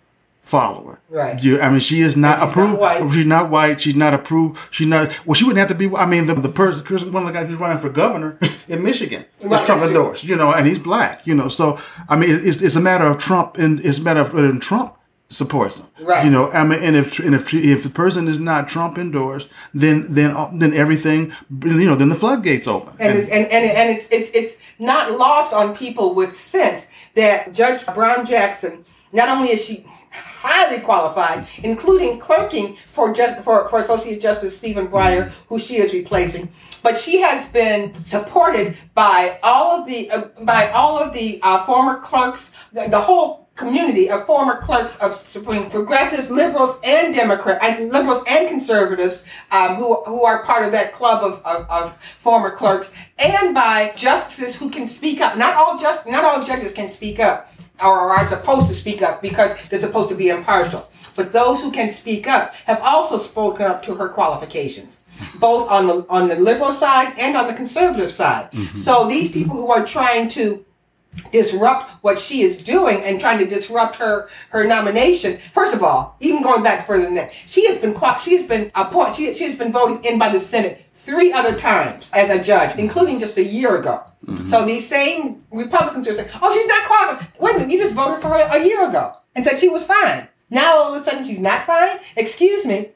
follower. 0.44 1.00
Right. 1.08 1.42
You, 1.42 1.60
I 1.60 1.68
mean, 1.70 1.80
she 1.80 2.00
is 2.00 2.16
not 2.16 2.38
And 2.38 2.48
she's 2.48 2.56
not 2.56 2.64
approved. 2.64 2.80
white. 2.80 3.12
She's 3.12 3.26
not 3.26 3.50
white. 3.50 3.80
She's 3.80 3.94
not 3.96 4.14
approved. 4.14 4.60
She's 4.70 4.86
not. 4.86 5.26
Well, 5.26 5.34
she 5.34 5.44
wouldn't 5.44 5.58
have 5.58 5.68
to 5.68 5.74
be. 5.74 5.94
I 5.94 6.06
mean, 6.06 6.26
the, 6.26 6.34
the 6.34 6.48
person, 6.48 7.12
one 7.12 7.26
of 7.26 7.32
the 7.32 7.38
guys 7.38 7.48
who's 7.48 7.56
running 7.56 7.78
for 7.78 7.88
governor 7.90 8.38
in 8.68 8.82
Michigan 8.82 9.24
Right, 9.42 9.60
is 9.60 9.66
Trump 9.66 9.82
endorsed. 9.82 10.24
You 10.24 10.36
know, 10.36 10.52
and 10.52 10.66
he's 10.66 10.78
black. 10.78 11.26
You 11.26 11.34
know, 11.34 11.48
so 11.48 11.80
I 12.08 12.16
mean, 12.16 12.30
it's, 12.30 12.62
it's 12.62 12.76
a 12.76 12.80
matter 12.80 13.06
of 13.06 13.18
Trump 13.18 13.58
and 13.58 13.80
it's 13.84 13.98
a 13.98 14.02
matter 14.02 14.20
of 14.20 14.32
whether 14.32 14.56
Trump 14.58 14.96
supports 15.30 15.80
him. 15.80 15.86
Right. 16.00 16.24
You 16.24 16.30
know, 16.30 16.50
I 16.50 16.64
mean, 16.64 16.80
and 16.82 16.94
if 16.96 17.18
and 17.18 17.34
if 17.34 17.52
if 17.54 17.82
the 17.82 17.90
person 17.90 18.28
is 18.28 18.38
not 18.38 18.68
Trump 18.68 18.98
endorsed, 18.98 19.48
then 19.72 20.06
then 20.12 20.30
uh, 20.30 20.50
then 20.54 20.72
everything, 20.74 21.32
you 21.50 21.86
know, 21.86 21.96
then 21.96 22.08
the 22.08 22.14
floodgates 22.14 22.68
open. 22.68 22.94
And 22.98 23.18
it's, 23.18 23.28
and, 23.28 23.46
and, 23.46 23.64
and 23.64 23.96
it's, 23.96 24.06
it's, 24.10 24.30
it's 24.34 24.56
not 24.78 25.12
lost 25.18 25.52
on 25.52 25.74
people 25.74 26.14
with 26.14 26.34
sense 26.34 26.86
that 27.14 27.52
Judge 27.52 27.84
Brown 27.94 28.26
Jackson, 28.26 28.84
not 29.12 29.28
only 29.28 29.48
is 29.50 29.64
she 29.64 29.86
highly 30.14 30.80
qualified, 30.80 31.46
including 31.62 32.18
clerking 32.18 32.76
for 32.88 33.12
just 33.12 33.42
for, 33.42 33.68
for 33.68 33.78
Associate 33.78 34.20
Justice 34.20 34.56
Stephen 34.56 34.88
Breyer, 34.88 35.30
who 35.48 35.58
she 35.58 35.76
is 35.76 35.92
replacing, 35.92 36.48
but 36.82 36.98
she 36.98 37.20
has 37.20 37.46
been 37.46 37.94
supported 38.04 38.76
by 38.94 39.38
all 39.42 39.80
of 39.80 39.86
the 39.86 40.10
uh, 40.10 40.28
by 40.42 40.68
all 40.70 40.98
of 40.98 41.12
the 41.12 41.40
uh, 41.42 41.64
former 41.66 42.00
clerks, 42.00 42.50
the, 42.72 42.88
the 42.88 43.00
whole 43.00 43.43
community 43.54 44.10
of 44.10 44.26
former 44.26 44.60
clerks 44.60 44.96
of 44.96 45.14
Supreme 45.14 45.70
progressives, 45.70 46.30
liberals, 46.30 46.78
and 46.82 47.14
Democrats, 47.14 47.64
and 47.64 47.92
liberals 47.92 48.22
and 48.26 48.48
conservatives 48.48 49.24
um, 49.52 49.76
who, 49.76 50.02
who 50.04 50.24
are 50.24 50.44
part 50.44 50.64
of 50.64 50.72
that 50.72 50.92
club 50.92 51.22
of, 51.22 51.40
of, 51.44 51.68
of, 51.70 51.98
former 52.18 52.50
clerks, 52.50 52.90
and 53.18 53.54
by 53.54 53.92
justices 53.96 54.56
who 54.56 54.70
can 54.70 54.86
speak 54.86 55.20
up. 55.20 55.36
Not 55.36 55.54
all 55.56 55.78
just 55.78 56.06
not 56.06 56.24
all 56.24 56.44
judges 56.44 56.72
can 56.72 56.88
speak 56.88 57.20
up 57.20 57.52
or 57.82 58.10
are 58.10 58.24
supposed 58.24 58.66
to 58.68 58.74
speak 58.74 59.02
up 59.02 59.22
because 59.22 59.52
they're 59.68 59.80
supposed 59.80 60.08
to 60.08 60.14
be 60.14 60.28
impartial. 60.28 60.90
But 61.16 61.30
those 61.32 61.60
who 61.60 61.70
can 61.70 61.90
speak 61.90 62.26
up 62.26 62.54
have 62.66 62.80
also 62.80 63.18
spoken 63.18 63.66
up 63.66 63.82
to 63.84 63.94
her 63.94 64.08
qualifications 64.08 64.96
both 65.36 65.70
on 65.70 65.86
the 65.86 66.04
on 66.08 66.28
the 66.28 66.34
liberal 66.34 66.72
side 66.72 67.16
and 67.18 67.36
on 67.36 67.46
the 67.46 67.54
conservative 67.54 68.10
side. 68.10 68.50
Mm-hmm. 68.50 68.74
So 68.74 69.08
these 69.08 69.30
people 69.30 69.54
who 69.54 69.70
are 69.70 69.86
trying 69.86 70.28
to 70.30 70.64
disrupt 71.32 71.90
what 72.02 72.18
she 72.18 72.42
is 72.42 72.58
doing 72.58 73.02
and 73.02 73.20
trying 73.20 73.38
to 73.38 73.46
disrupt 73.46 73.96
her 73.96 74.28
her 74.50 74.64
nomination. 74.64 75.38
First 75.52 75.74
of 75.74 75.82
all, 75.82 76.16
even 76.20 76.42
going 76.42 76.62
back 76.62 76.86
further 76.86 77.04
than 77.04 77.14
that, 77.14 77.32
she 77.46 77.66
has 77.66 77.78
been 77.78 77.94
she 78.22 78.36
has 78.36 78.46
been 78.46 78.70
appointed 78.74 79.16
she, 79.16 79.34
she 79.34 79.44
has 79.44 79.56
been 79.56 79.72
voted 79.72 80.04
in 80.04 80.18
by 80.18 80.28
the 80.28 80.40
Senate 80.40 80.84
three 80.92 81.32
other 81.32 81.56
times 81.56 82.10
as 82.14 82.30
a 82.30 82.42
judge, 82.42 82.78
including 82.78 83.18
just 83.18 83.36
a 83.36 83.44
year 83.44 83.76
ago. 83.76 84.02
Mm-hmm. 84.26 84.44
So 84.46 84.64
these 84.64 84.88
same 84.88 85.44
Republicans 85.50 86.08
are 86.08 86.14
saying, 86.14 86.30
"Oh, 86.40 86.52
she's 86.52 86.66
not 86.66 86.86
qualified." 86.86 87.28
Wait 87.38 87.56
a 87.56 87.58
minute, 87.58 87.72
you 87.72 87.78
just 87.78 87.94
voted 87.94 88.22
for 88.22 88.28
her 88.28 88.40
a 88.40 88.64
year 88.64 88.88
ago 88.88 89.16
and 89.34 89.44
said 89.44 89.58
she 89.58 89.68
was 89.68 89.84
fine. 89.84 90.28
Now 90.50 90.76
all 90.76 90.94
of 90.94 91.00
a 91.00 91.04
sudden 91.04 91.24
she's 91.24 91.40
not 91.40 91.66
fine. 91.66 91.98
Excuse 92.16 92.64
me. 92.64 92.90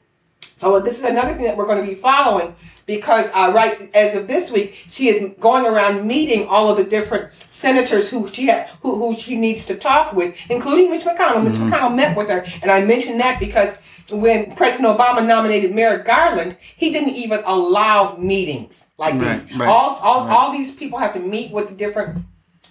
So 0.59 0.79
this 0.81 0.99
is 0.99 1.05
another 1.05 1.33
thing 1.33 1.45
that 1.45 1.55
we're 1.55 1.65
going 1.65 1.81
to 1.81 1.87
be 1.87 1.95
following 1.95 2.53
because 2.85 3.29
uh, 3.33 3.51
right 3.55 3.89
as 3.95 4.15
of 4.15 4.27
this 4.27 4.51
week, 4.51 4.85
she 4.89 5.07
is 5.07 5.33
going 5.39 5.65
around 5.65 6.05
meeting 6.05 6.47
all 6.47 6.69
of 6.69 6.77
the 6.77 6.83
different 6.83 7.31
senators 7.47 8.09
who 8.09 8.27
she 8.29 8.49
ha- 8.49 8.67
who, 8.81 8.95
who 8.97 9.15
she 9.15 9.37
needs 9.37 9.63
to 9.65 9.75
talk 9.75 10.13
with, 10.13 10.35
including 10.49 10.91
Mitch 10.91 11.03
McConnell. 11.03 11.43
Mitch 11.43 11.53
mm-hmm. 11.53 11.71
McConnell 11.71 11.95
met 11.95 12.17
with 12.17 12.27
her, 12.29 12.45
and 12.61 12.69
I 12.69 12.83
mentioned 12.83 13.21
that 13.21 13.39
because 13.39 13.69
when 14.11 14.53
President 14.55 14.97
Obama 14.97 15.25
nominated 15.25 15.73
Merrick 15.73 16.05
Garland, 16.05 16.57
he 16.75 16.91
didn't 16.91 17.15
even 17.15 17.41
allow 17.45 18.17
meetings 18.17 18.87
like 18.97 19.13
right, 19.13 19.47
these. 19.47 19.57
Right, 19.57 19.69
all 19.69 19.97
all, 20.01 20.25
right. 20.25 20.33
all 20.33 20.51
these 20.51 20.71
people 20.71 20.99
have 20.99 21.13
to 21.13 21.21
meet 21.21 21.53
with 21.53 21.69
the 21.69 21.75
different 21.75 22.25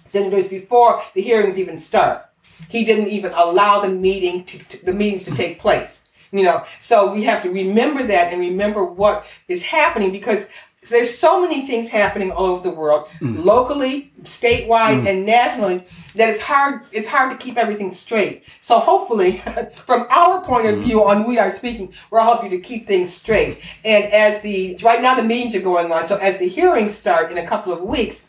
senators 0.05 0.47
before 0.47 1.01
the 1.15 1.21
hearings 1.21 1.57
even 1.57 1.79
start. 1.79 2.25
He 2.67 2.85
didn't 2.85 3.07
even 3.07 3.31
allow 3.33 3.79
the 3.79 3.89
meeting 3.89 4.43
to, 4.45 4.57
to 4.59 4.85
the 4.85 4.93
meetings 4.93 5.23
to 5.23 5.31
take 5.33 5.59
place. 5.59 6.01
You 6.31 6.43
know, 6.43 6.63
so 6.79 7.11
we 7.11 7.23
have 7.23 7.41
to 7.43 7.49
remember 7.49 8.03
that 8.03 8.31
and 8.31 8.39
remember 8.39 8.83
what 8.83 9.25
is 9.47 9.63
happening 9.63 10.11
because 10.11 10.45
there's 10.87 11.15
so 11.15 11.41
many 11.41 11.67
things 11.67 11.89
happening 11.89 12.31
all 12.31 12.45
over 12.45 12.63
the 12.63 12.73
world, 12.73 13.07
mm. 13.19 13.43
locally, 13.43 14.11
statewide, 14.23 15.01
mm. 15.01 15.09
and 15.09 15.25
nationally, 15.25 15.83
that 16.15 16.29
it's 16.29 16.41
hard. 16.41 16.83
It's 16.91 17.07
hard 17.07 17.31
to 17.31 17.37
keep 17.37 17.57
everything 17.57 17.91
straight. 17.91 18.43
So 18.61 18.79
hopefully, 18.79 19.37
from 19.75 20.07
our 20.09 20.41
point 20.41 20.67
of 20.67 20.75
mm. 20.75 20.83
view 20.83 21.03
on 21.03 21.25
We 21.25 21.37
Are 21.37 21.49
Speaking, 21.49 21.93
we'll 22.11 22.23
help 22.23 22.43
you 22.43 22.49
to 22.51 22.59
keep 22.59 22.87
things 22.87 23.13
straight. 23.13 23.59
And 23.83 24.05
as 24.05 24.41
the 24.41 24.79
right 24.81 25.01
now 25.01 25.15
the 25.15 25.23
meetings 25.23 25.53
are 25.55 25.61
going 25.61 25.91
on, 25.91 26.05
so 26.05 26.15
as 26.17 26.37
the 26.37 26.47
hearings 26.47 26.95
start 26.95 27.31
in 27.31 27.37
a 27.37 27.45
couple 27.45 27.73
of 27.73 27.81
weeks, 27.81 28.21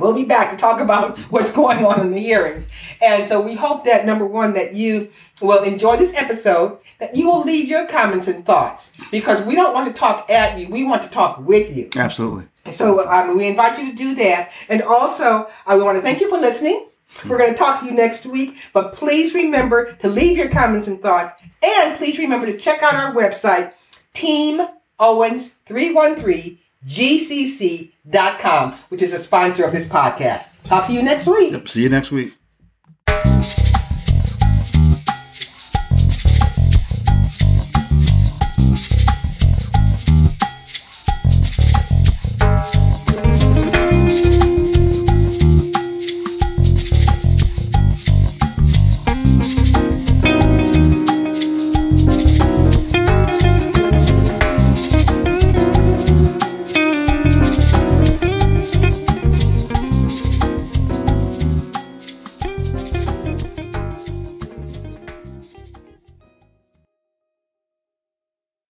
We'll 0.00 0.12
be 0.12 0.24
back 0.24 0.50
to 0.50 0.56
talk 0.56 0.80
about 0.80 1.16
what's 1.30 1.52
going 1.52 1.84
on 1.84 2.00
in 2.00 2.10
the 2.10 2.18
hearings. 2.18 2.68
And 3.00 3.28
so 3.28 3.40
we 3.40 3.54
hope 3.54 3.84
that 3.84 4.04
number 4.04 4.26
one, 4.26 4.54
that 4.54 4.74
you 4.74 5.10
will 5.40 5.62
enjoy 5.62 5.96
this 5.96 6.12
episode, 6.14 6.80
that 6.98 7.14
you 7.14 7.28
will 7.28 7.44
leave 7.44 7.68
your 7.68 7.86
comments 7.86 8.26
and 8.26 8.44
thoughts 8.44 8.90
because 9.12 9.42
we 9.42 9.54
don't 9.54 9.72
want 9.72 9.86
to 9.86 9.98
talk 9.98 10.28
at 10.28 10.58
you. 10.58 10.68
We 10.68 10.82
want 10.82 11.04
to 11.04 11.08
talk 11.08 11.38
with 11.38 11.76
you. 11.76 11.90
Absolutely. 11.96 12.48
So 12.70 13.08
um, 13.08 13.36
we 13.36 13.46
invite 13.46 13.78
you 13.78 13.90
to 13.92 13.96
do 13.96 14.16
that. 14.16 14.50
And 14.68 14.82
also, 14.82 15.48
I 15.64 15.76
want 15.76 15.96
to 15.96 16.02
thank 16.02 16.20
you 16.20 16.28
for 16.28 16.38
listening. 16.38 16.88
We're 17.28 17.38
going 17.38 17.52
to 17.52 17.58
talk 17.58 17.78
to 17.78 17.86
you 17.86 17.92
next 17.92 18.26
week, 18.26 18.56
but 18.72 18.94
please 18.94 19.32
remember 19.32 19.92
to 19.92 20.08
leave 20.08 20.36
your 20.36 20.48
comments 20.48 20.88
and 20.88 21.00
thoughts. 21.00 21.40
And 21.62 21.96
please 21.96 22.18
remember 22.18 22.46
to 22.46 22.58
check 22.58 22.82
out 22.82 22.94
our 22.96 23.14
website, 23.14 23.72
Team 24.12 24.60
Owens 24.98 25.50
313 25.66 26.58
gcc.com, 26.86 28.72
which 28.88 29.02
is 29.02 29.12
a 29.12 29.18
sponsor 29.18 29.64
of 29.64 29.72
this 29.72 29.86
podcast. 29.86 30.48
Talk 30.64 30.86
to 30.86 30.92
you 30.92 31.02
next 31.02 31.26
week. 31.26 31.52
Yep, 31.52 31.68
see 31.68 31.82
you 31.82 31.88
next 31.88 32.10
week. 32.10 32.34